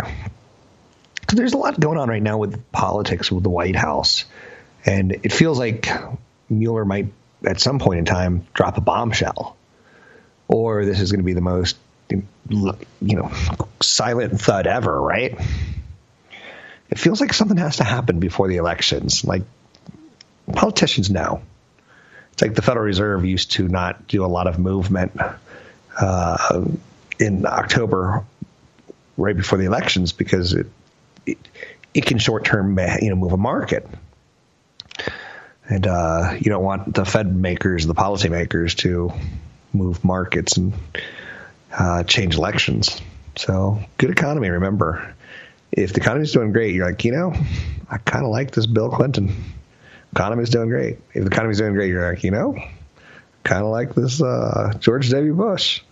So 1.30 1.36
there's 1.36 1.52
a 1.52 1.58
lot 1.58 1.78
going 1.78 1.98
on 1.98 2.08
right 2.08 2.22
now 2.22 2.38
with 2.38 2.70
politics 2.72 3.30
with 3.30 3.42
the 3.42 3.50
White 3.50 3.76
House, 3.76 4.24
and 4.84 5.12
it 5.22 5.32
feels 5.32 5.58
like 5.58 5.88
Mueller 6.48 6.84
might 6.84 7.08
at 7.44 7.60
some 7.60 7.78
point 7.78 7.98
in 7.98 8.04
time 8.04 8.46
drop 8.54 8.78
a 8.78 8.80
bombshell, 8.80 9.56
or 10.48 10.84
this 10.84 11.00
is 11.00 11.12
going 11.12 11.20
to 11.20 11.26
be 11.26 11.34
the 11.34 11.40
most 11.40 11.76
you 12.10 12.24
know 13.00 13.30
silent 13.82 14.40
thud 14.40 14.66
ever, 14.66 15.00
right? 15.00 15.38
It 16.90 16.98
feels 16.98 17.20
like 17.20 17.34
something 17.34 17.58
has 17.58 17.76
to 17.76 17.84
happen 17.84 18.18
before 18.18 18.48
the 18.48 18.56
elections. 18.56 19.24
Like 19.24 19.42
politicians 20.52 21.10
know. 21.10 21.42
It's 22.38 22.42
like 22.44 22.54
the 22.54 22.62
Federal 22.62 22.84
Reserve 22.84 23.24
used 23.24 23.50
to 23.52 23.66
not 23.66 24.06
do 24.06 24.24
a 24.24 24.30
lot 24.30 24.46
of 24.46 24.60
movement 24.60 25.10
uh, 26.00 26.64
in 27.18 27.44
October, 27.44 28.24
right 29.16 29.36
before 29.36 29.58
the 29.58 29.64
elections, 29.64 30.12
because 30.12 30.52
it 30.52 30.68
it, 31.26 31.36
it 31.94 32.06
can 32.06 32.18
short 32.18 32.44
term 32.44 32.78
you 33.02 33.10
know 33.10 33.16
move 33.16 33.32
a 33.32 33.36
market. 33.36 33.88
And 35.68 35.84
uh, 35.88 36.36
you 36.38 36.48
don't 36.48 36.62
want 36.62 36.94
the 36.94 37.04
Fed 37.04 37.34
makers, 37.34 37.88
the 37.88 37.94
policy 37.94 38.28
makers, 38.28 38.76
to 38.76 39.12
move 39.72 40.04
markets 40.04 40.58
and 40.58 40.74
uh, 41.76 42.04
change 42.04 42.36
elections. 42.36 43.00
So 43.34 43.80
good 43.96 44.10
economy. 44.10 44.48
Remember, 44.48 45.12
if 45.72 45.92
the 45.92 46.00
economy's 46.00 46.30
doing 46.30 46.52
great, 46.52 46.72
you're 46.72 46.86
like, 46.86 47.04
you 47.04 47.10
know, 47.10 47.34
I 47.90 47.98
kind 47.98 48.24
of 48.24 48.30
like 48.30 48.52
this 48.52 48.66
Bill 48.66 48.90
Clinton. 48.90 49.34
Economy's 50.12 50.50
doing 50.50 50.68
great. 50.68 50.98
If 51.14 51.24
the 51.24 51.30
economy's 51.30 51.58
doing 51.58 51.74
great, 51.74 51.88
you're 51.88 52.10
like, 52.10 52.24
you 52.24 52.30
know, 52.30 52.56
kind 53.44 53.62
of 53.62 53.70
like 53.70 53.94
this 53.94 54.22
uh, 54.22 54.74
George 54.78 55.10
W. 55.10 55.34
Bush. 55.34 55.82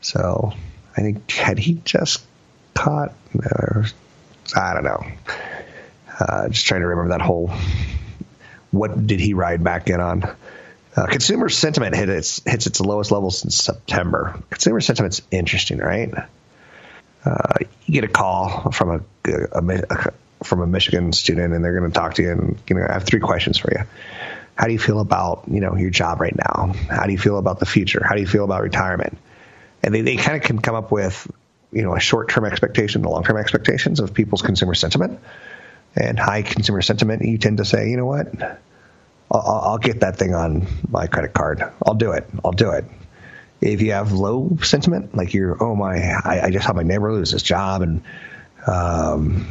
So 0.00 0.52
I 0.96 1.00
think 1.00 1.30
had 1.30 1.58
he 1.58 1.80
just 1.84 2.24
caught, 2.74 3.12
or, 3.34 3.86
I 4.56 4.74
don't 4.74 4.84
know. 4.84 5.04
Uh, 6.20 6.48
just 6.48 6.66
trying 6.66 6.80
to 6.80 6.86
remember 6.88 7.16
that 7.16 7.20
whole. 7.22 7.52
What 8.70 9.06
did 9.06 9.20
he 9.20 9.34
ride 9.34 9.62
back 9.62 9.88
in 9.88 10.00
on? 10.00 10.24
Uh, 10.96 11.06
consumer 11.06 11.48
sentiment 11.48 11.94
hit 11.94 12.08
its 12.08 12.42
hits 12.44 12.66
its 12.66 12.80
lowest 12.80 13.12
level 13.12 13.30
since 13.30 13.54
September. 13.54 14.42
Consumer 14.50 14.80
sentiment's 14.80 15.22
interesting, 15.30 15.78
right? 15.78 16.12
Uh, 17.24 17.54
you 17.86 17.94
get 17.94 18.04
a 18.04 18.08
call 18.08 18.72
from 18.72 18.90
a, 18.90 19.30
a, 19.52 19.62
a, 19.90 20.12
from 20.42 20.60
a 20.60 20.66
Michigan 20.66 21.12
student, 21.12 21.54
and 21.54 21.64
they're 21.64 21.78
going 21.78 21.90
to 21.90 21.94
talk 21.94 22.14
to 22.14 22.22
you, 22.22 22.30
and 22.32 22.58
you 22.68 22.76
know, 22.76 22.86
I 22.88 22.92
have 22.92 23.04
three 23.04 23.20
questions 23.20 23.58
for 23.58 23.70
you. 23.72 23.84
How 24.54 24.66
do 24.66 24.72
you 24.72 24.78
feel 24.78 25.00
about 25.00 25.44
you 25.48 25.60
know 25.60 25.76
your 25.76 25.90
job 25.90 26.20
right 26.20 26.34
now? 26.34 26.72
How 26.88 27.06
do 27.06 27.12
you 27.12 27.18
feel 27.18 27.38
about 27.38 27.60
the 27.60 27.66
future? 27.66 28.02
How 28.04 28.14
do 28.14 28.20
you 28.20 28.26
feel 28.26 28.44
about 28.44 28.62
retirement? 28.62 29.18
And 29.82 29.94
they, 29.94 30.00
they 30.00 30.16
kind 30.16 30.36
of 30.36 30.42
can 30.42 30.60
come 30.60 30.74
up 30.74 30.90
with 30.90 31.30
you 31.72 31.82
know 31.82 31.94
a 31.94 32.00
short 32.00 32.28
term 32.28 32.44
expectation, 32.44 33.02
the 33.02 33.08
long 33.08 33.24
term 33.24 33.36
expectations 33.36 34.00
of 34.00 34.14
people's 34.14 34.42
consumer 34.42 34.74
sentiment. 34.74 35.20
And 35.96 36.18
high 36.18 36.42
consumer 36.42 36.82
sentiment, 36.82 37.22
you 37.24 37.38
tend 37.38 37.56
to 37.56 37.64
say, 37.64 37.88
you 37.88 37.96
know 37.96 38.04
what, 38.06 38.32
I'll, 39.30 39.60
I'll 39.64 39.78
get 39.78 40.00
that 40.00 40.16
thing 40.16 40.34
on 40.34 40.66
my 40.88 41.06
credit 41.06 41.32
card. 41.32 41.62
I'll 41.84 41.94
do 41.94 42.12
it. 42.12 42.28
I'll 42.44 42.52
do 42.52 42.70
it 42.70 42.84
if 43.60 43.82
you 43.82 43.92
have 43.92 44.12
low 44.12 44.56
sentiment, 44.62 45.14
like 45.16 45.34
you're, 45.34 45.62
oh 45.62 45.74
my, 45.74 45.96
I, 45.96 46.40
I 46.44 46.50
just 46.50 46.66
had 46.66 46.76
my 46.76 46.82
neighbor 46.82 47.12
lose 47.12 47.32
his 47.32 47.42
job, 47.42 47.82
and 47.82 48.02
um, 48.66 49.46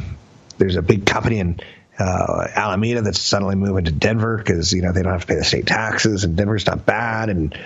there's 0.58 0.76
a 0.76 0.82
big 0.82 1.06
company 1.06 1.38
in 1.38 1.60
uh, 1.98 2.46
Alameda 2.54 3.02
that's 3.02 3.20
suddenly 3.20 3.56
moving 3.56 3.84
to 3.84 3.92
Denver 3.92 4.36
because 4.36 4.72
you 4.72 4.82
know 4.82 4.92
they 4.92 5.02
don't 5.02 5.12
have 5.12 5.22
to 5.22 5.26
pay 5.26 5.34
the 5.34 5.44
state 5.44 5.66
taxes, 5.66 6.24
and 6.24 6.36
Denver's 6.36 6.66
not 6.66 6.86
bad, 6.86 7.28
and 7.28 7.58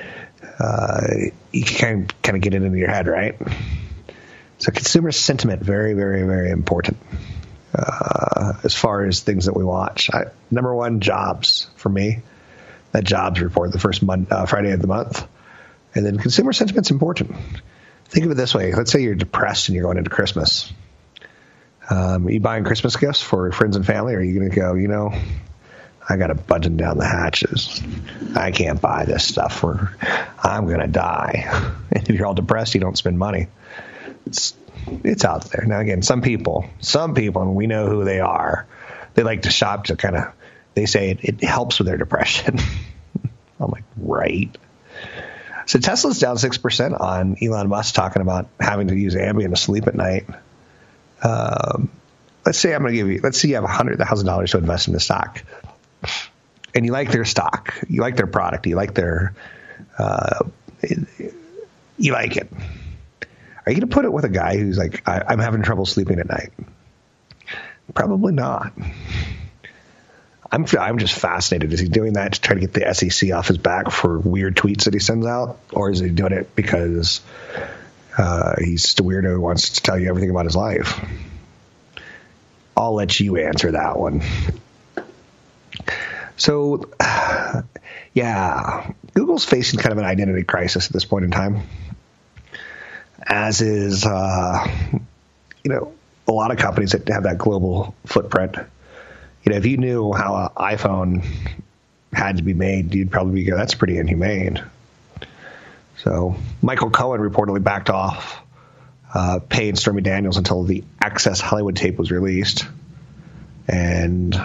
uh, 0.59 1.02
you 1.52 1.64
can 1.64 2.07
kind 2.22 2.37
of, 2.37 2.42
get 2.42 2.55
it 2.55 2.62
into 2.62 2.78
your 2.78 2.90
head, 2.90 3.07
right? 3.07 3.37
So 4.59 4.70
consumer 4.70 5.11
sentiment 5.12 5.62
very, 5.62 5.94
very, 5.94 6.22
very 6.22 6.50
important 6.50 6.96
uh, 7.74 8.52
as 8.62 8.74
far 8.74 9.05
as 9.05 9.20
things 9.20 9.46
that 9.46 9.57
we 9.57 9.64
watch. 9.64 10.11
I, 10.12 10.26
number 10.50 10.74
one, 10.74 11.00
jobs 11.00 11.68
for 11.76 11.88
me. 11.88 12.22
That 12.92 13.05
jobs 13.05 13.40
report 13.40 13.72
the 13.72 13.78
first 13.78 14.02
month, 14.02 14.31
uh, 14.31 14.46
Friday 14.46 14.72
of 14.72 14.81
the 14.81 14.87
month. 14.87 15.26
And 15.94 16.05
then 16.05 16.18
consumer 16.18 16.52
sentiment's 16.52 16.90
important. 16.90 17.35
Think 18.05 18.26
of 18.26 18.33
it 18.33 18.35
this 18.35 18.55
way. 18.55 18.72
Let's 18.72 18.92
say 18.92 19.02
you're 19.02 19.14
depressed 19.14 19.68
and 19.68 19.74
you're 19.74 19.85
going 19.85 19.98
into 19.98 20.11
Christmas. 20.11 20.70
Um, 21.90 22.29
you 22.29 22.40
buying 22.40 22.64
Christmas 22.64 22.97
gifts 22.97 23.21
for 23.23 23.51
friends 23.53 23.77
and 23.77 23.85
family? 23.85 24.14
Or 24.14 24.18
are 24.18 24.23
you 24.23 24.38
going 24.38 24.51
to 24.51 24.57
go, 24.57 24.75
you 24.75 24.88
know, 24.88 25.12
I 26.09 26.16
got 26.16 26.29
to 26.29 26.35
button 26.35 26.77
down 26.77 26.99
the 26.99 27.07
hatches. 27.07 27.83
I 28.35 28.51
can't 28.51 28.81
buy 28.81 29.05
this 29.05 29.25
stuff 29.25 29.59
for, 29.59 29.95
I'm 30.42 30.66
going 30.66 30.81
to 30.81 30.88
die. 30.88 31.68
If 31.95 32.09
you're 32.09 32.27
all 32.27 32.35
depressed, 32.35 32.75
you 32.75 32.81
don't 32.81 32.97
spend 32.97 33.18
money. 33.18 33.49
It's, 34.27 34.55
it's 35.05 35.25
out 35.27 35.45
there. 35.51 35.64
Now, 35.66 35.79
again, 35.79 36.03
some 36.03 36.23
people, 36.23 36.64
some 36.81 37.14
people, 37.14 37.42
and 37.42 37.55
we 37.55 37.66
know 37.66 37.87
who 37.87 38.05
they 38.05 38.18
are, 38.18 38.66
they 39.14 39.23
like 39.23 39.42
to 39.42 39.51
shop 39.51 39.85
to 39.85 39.97
kind 39.97 40.16
of, 40.16 40.33
they 40.75 40.87
say 40.87 41.11
it, 41.11 41.21
it 41.23 41.45
helps 41.45 41.79
with 41.79 41.87
their 41.87 41.99
depression. 41.99 42.59
I'm 43.61 43.71
like, 43.71 43.85
right. 43.97 44.57
So 45.66 45.79
Tesla's 45.79 46.18
down 46.18 46.38
six 46.38 46.59
percent 46.59 46.95
on 46.95 47.37
Elon 47.40 47.68
Musk 47.68 47.95
talking 47.95 48.23
about 48.23 48.49
having 48.59 48.88
to 48.88 48.97
use 48.97 49.14
Ambien 49.14 49.51
to 49.51 49.57
sleep 49.57 49.87
at 49.87 49.95
night. 49.95 50.27
Um, 51.22 51.90
let's 52.44 52.58
say 52.58 52.74
I'm 52.74 52.82
going 52.82 52.92
to 52.92 52.96
give 52.96 53.08
you. 53.08 53.20
Let's 53.22 53.40
say 53.40 53.48
you 53.48 53.54
have 53.56 53.64
hundred 53.64 53.98
thousand 53.98 54.26
dollars 54.26 54.52
to 54.52 54.58
invest 54.58 54.88
in 54.88 54.94
the 54.94 55.00
stock, 55.00 55.42
and 56.74 56.85
you 56.85 56.92
like 56.92 57.11
their 57.11 57.24
stock, 57.24 57.74
you 57.88 58.00
like 58.00 58.16
their 58.16 58.26
product, 58.26 58.66
you 58.66 58.76
like 58.76 58.94
their, 58.94 59.35
uh, 59.98 60.44
you 61.98 62.12
like 62.12 62.37
it. 62.37 62.48
Are 63.64 63.70
you 63.70 63.78
going 63.78 63.88
to 63.88 63.94
put 63.94 64.04
it 64.04 64.12
with 64.12 64.24
a 64.24 64.28
guy 64.28 64.56
who's 64.56 64.76
like, 64.76 65.02
I'm 65.06 65.38
having 65.38 65.62
trouble 65.62 65.87
sleeping 65.87 66.18
at 66.18 66.28
night? 66.28 66.50
Probably 67.94 68.32
not. 68.32 68.72
I'm 70.50 70.66
I'm 70.78 70.98
just 70.98 71.14
fascinated. 71.14 71.72
Is 71.72 71.80
he 71.80 71.88
doing 71.88 72.14
that 72.14 72.35
to 72.35 72.40
try 72.40 72.54
to 72.54 72.61
get 72.61 72.74
the 72.74 72.92
SEC 72.92 73.32
off 73.32 73.48
his 73.48 73.58
back 73.58 73.90
for 73.90 74.18
weird 74.18 74.54
tweets 74.54 74.85
that 74.85 74.92
he 74.94 75.00
sends 75.00 75.26
out, 75.26 75.58
or 75.72 75.90
is 75.90 76.00
he 76.00 76.11
doing 76.11 76.32
it 76.32 76.54
because 76.54 77.22
uh, 78.18 78.55
he's 78.59 78.83
just 78.83 79.01
a 79.01 79.03
weirdo 79.03 79.35
who 79.35 79.40
wants 79.40 79.70
to 79.70 79.83
tell 79.83 79.98
you 79.98 80.09
everything 80.09 80.31
about 80.31 80.44
his 80.44 80.57
life? 80.57 81.05
I'll 82.77 82.94
let 82.94 83.18
you 83.20 83.37
answer 83.37 83.72
that 83.72 83.98
one. 83.98 84.22
So, 86.37 86.90
yeah, 88.14 88.92
Google's 89.14 89.44
facing 89.44 89.79
kind 89.81 89.92
of 89.92 89.98
an 89.98 90.05
identity 90.05 90.44
crisis 90.44 90.87
at 90.87 90.92
this 90.92 91.05
point 91.05 91.25
in 91.25 91.31
time, 91.31 91.62
as 93.27 93.61
is, 93.61 94.05
uh, 94.05 94.66
you 95.62 95.70
know, 95.70 95.92
a 96.27 96.33
lot 96.33 96.51
of 96.51 96.59
companies 96.59 96.92
that 96.92 97.09
have 97.09 97.25
that 97.25 97.38
global 97.38 97.94
footprint 98.07 98.57
you 99.44 99.51
know, 99.51 99.59
if 99.59 99.66
you 99.66 99.77
knew 99.77 100.12
how 100.12 100.37
an 100.37 100.77
iPhone 100.77 101.25
had 102.12 102.37
to 102.37 102.42
be 102.42 102.55
made, 102.55 102.94
you'd 102.94 103.11
probably 103.11 103.44
go, 103.44 103.57
that's 103.57 103.75
pretty 103.75 103.98
inhumane. 103.98 104.62
So 106.02 106.34
Michael 106.60 106.90
Cohen 106.90 107.20
reportedly 107.20 107.62
backed 107.62 107.88
off 107.88 108.40
uh, 109.14 109.38
paying 109.48 109.76
Stormy 109.76 110.02
Daniels 110.02 110.36
until 110.36 110.64
the 110.64 110.82
Access 111.00 111.40
Hollywood 111.40 111.76
tape 111.76 111.96
was 111.96 112.10
released. 112.10 112.66
And 113.68 114.36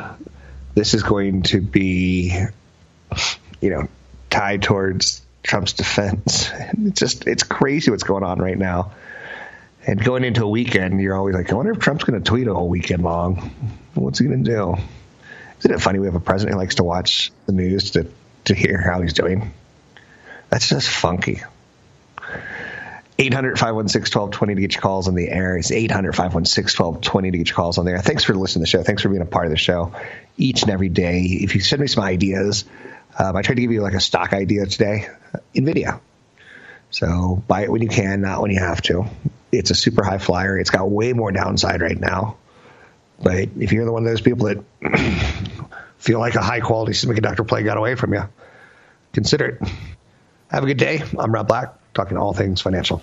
this 0.75 0.93
is 0.93 1.01
going 1.01 1.43
to 1.43 1.61
be, 1.61 2.37
you 3.59 3.69
know, 3.71 3.87
tied 4.29 4.61
towards 4.61 5.23
Trump's 5.41 5.73
defense. 5.73 6.51
It's 6.79 6.99
just, 6.99 7.27
it's 7.27 7.43
crazy 7.43 7.89
what's 7.89 8.03
going 8.03 8.23
on 8.23 8.39
right 8.39 8.57
now. 8.57 8.91
And 9.85 10.03
going 10.03 10.23
into 10.23 10.43
a 10.43 10.49
weekend, 10.49 11.01
you're 11.01 11.15
always 11.15 11.33
like, 11.33 11.51
I 11.51 11.55
wonder 11.55 11.71
if 11.71 11.79
Trump's 11.79 12.03
going 12.03 12.21
to 12.21 12.29
tweet 12.29 12.47
a 12.47 12.53
whole 12.53 12.69
weekend 12.69 13.03
long. 13.03 13.51
What's 13.95 14.19
he 14.19 14.25
going 14.25 14.43
to 14.43 14.51
do? 14.51 14.75
Isn't 15.59 15.71
it 15.71 15.81
funny 15.81 15.97
we 15.97 16.05
have 16.05 16.15
a 16.15 16.19
president 16.19 16.53
who 16.53 16.59
likes 16.59 16.75
to 16.75 16.83
watch 16.83 17.31
the 17.47 17.51
news 17.51 17.91
to, 17.91 18.07
to 18.45 18.53
hear 18.53 18.79
how 18.79 19.01
he's 19.01 19.13
doing? 19.13 19.53
That's 20.49 20.69
just 20.69 20.89
funky. 20.89 21.41
800 23.19 23.57
516 23.57 24.19
1220 24.19 24.55
to 24.55 24.61
get 24.61 24.73
your 24.75 24.81
calls 24.81 25.07
on 25.07 25.15
the 25.15 25.27
air. 25.27 25.57
It's 25.57 25.71
800 25.71 26.15
516 26.15 26.83
1220 26.83 27.31
to 27.31 27.37
get 27.37 27.49
your 27.49 27.55
calls 27.55 27.77
on 27.79 27.85
there. 27.85 27.99
Thanks 27.99 28.23
for 28.23 28.35
listening 28.35 28.65
to 28.65 28.71
the 28.71 28.77
show. 28.77 28.83
Thanks 28.83 29.01
for 29.01 29.09
being 29.09 29.21
a 29.21 29.25
part 29.25 29.45
of 29.45 29.51
the 29.51 29.57
show 29.57 29.93
each 30.37 30.61
and 30.61 30.71
every 30.71 30.89
day. 30.89 31.21
If 31.21 31.55
you 31.55 31.61
send 31.61 31.81
me 31.81 31.87
some 31.87 32.03
ideas, 32.03 32.65
um, 33.17 33.35
I 33.35 33.41
tried 33.41 33.55
to 33.55 33.61
give 33.61 33.71
you 33.71 33.81
like 33.81 33.95
a 33.95 33.99
stock 33.99 34.33
idea 34.33 34.67
today. 34.67 35.07
NVIDIA. 35.55 35.99
So 36.91 37.41
buy 37.47 37.63
it 37.63 37.71
when 37.71 37.81
you 37.81 37.89
can, 37.89 38.21
not 38.21 38.41
when 38.41 38.51
you 38.51 38.59
have 38.59 38.81
to. 38.83 39.05
It's 39.51 39.71
a 39.71 39.75
super 39.75 40.03
high 40.03 40.19
flyer. 40.19 40.57
It's 40.57 40.69
got 40.69 40.89
way 40.89 41.13
more 41.13 41.31
downside 41.31 41.81
right 41.81 41.99
now. 41.99 42.37
But 43.21 43.49
if 43.59 43.71
you're 43.71 43.85
the 43.85 43.91
one 43.91 44.03
of 44.03 44.09
those 44.09 44.21
people 44.21 44.47
that 44.47 44.63
feel 45.97 46.19
like 46.19 46.35
a 46.35 46.41
high 46.41 46.59
quality 46.59 46.93
semiconductor 46.93 47.47
play 47.47 47.63
got 47.63 47.77
away 47.77 47.95
from 47.95 48.13
you, 48.13 48.23
consider 49.11 49.45
it. 49.47 49.69
Have 50.49 50.63
a 50.63 50.67
good 50.67 50.77
day. 50.77 51.03
I'm 51.19 51.31
Rob 51.31 51.47
Black, 51.47 51.73
talking 51.93 52.17
all 52.17 52.33
things 52.33 52.61
financial. 52.61 53.01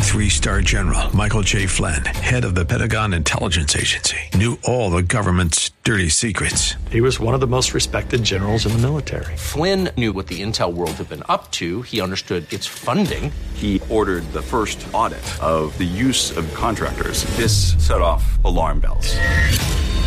Three 0.00 0.28
star 0.28 0.60
general 0.60 1.14
Michael 1.14 1.42
J. 1.42 1.66
Flynn, 1.66 2.04
head 2.04 2.44
of 2.44 2.56
the 2.56 2.64
Pentagon 2.64 3.14
Intelligence 3.14 3.76
Agency, 3.76 4.16
knew 4.34 4.58
all 4.64 4.90
the 4.90 5.04
government's 5.04 5.70
dirty 5.84 6.08
secrets. 6.08 6.74
He 6.90 7.00
was 7.00 7.20
one 7.20 7.32
of 7.32 7.40
the 7.40 7.46
most 7.46 7.74
respected 7.74 8.24
generals 8.24 8.66
in 8.66 8.72
the 8.72 8.78
military. 8.78 9.36
Flynn 9.36 9.90
knew 9.96 10.12
what 10.12 10.26
the 10.26 10.42
intel 10.42 10.74
world 10.74 10.92
had 10.92 11.08
been 11.08 11.22
up 11.28 11.52
to. 11.52 11.82
He 11.82 12.00
understood 12.00 12.52
its 12.52 12.66
funding. 12.66 13.30
He 13.54 13.80
ordered 13.88 14.24
the 14.32 14.42
first 14.42 14.84
audit 14.92 15.22
of 15.40 15.76
the 15.78 15.84
use 15.84 16.36
of 16.36 16.52
contractors. 16.54 17.24
This 17.36 17.74
set 17.86 18.00
off 18.00 18.42
alarm 18.44 18.80
bells. 18.80 19.14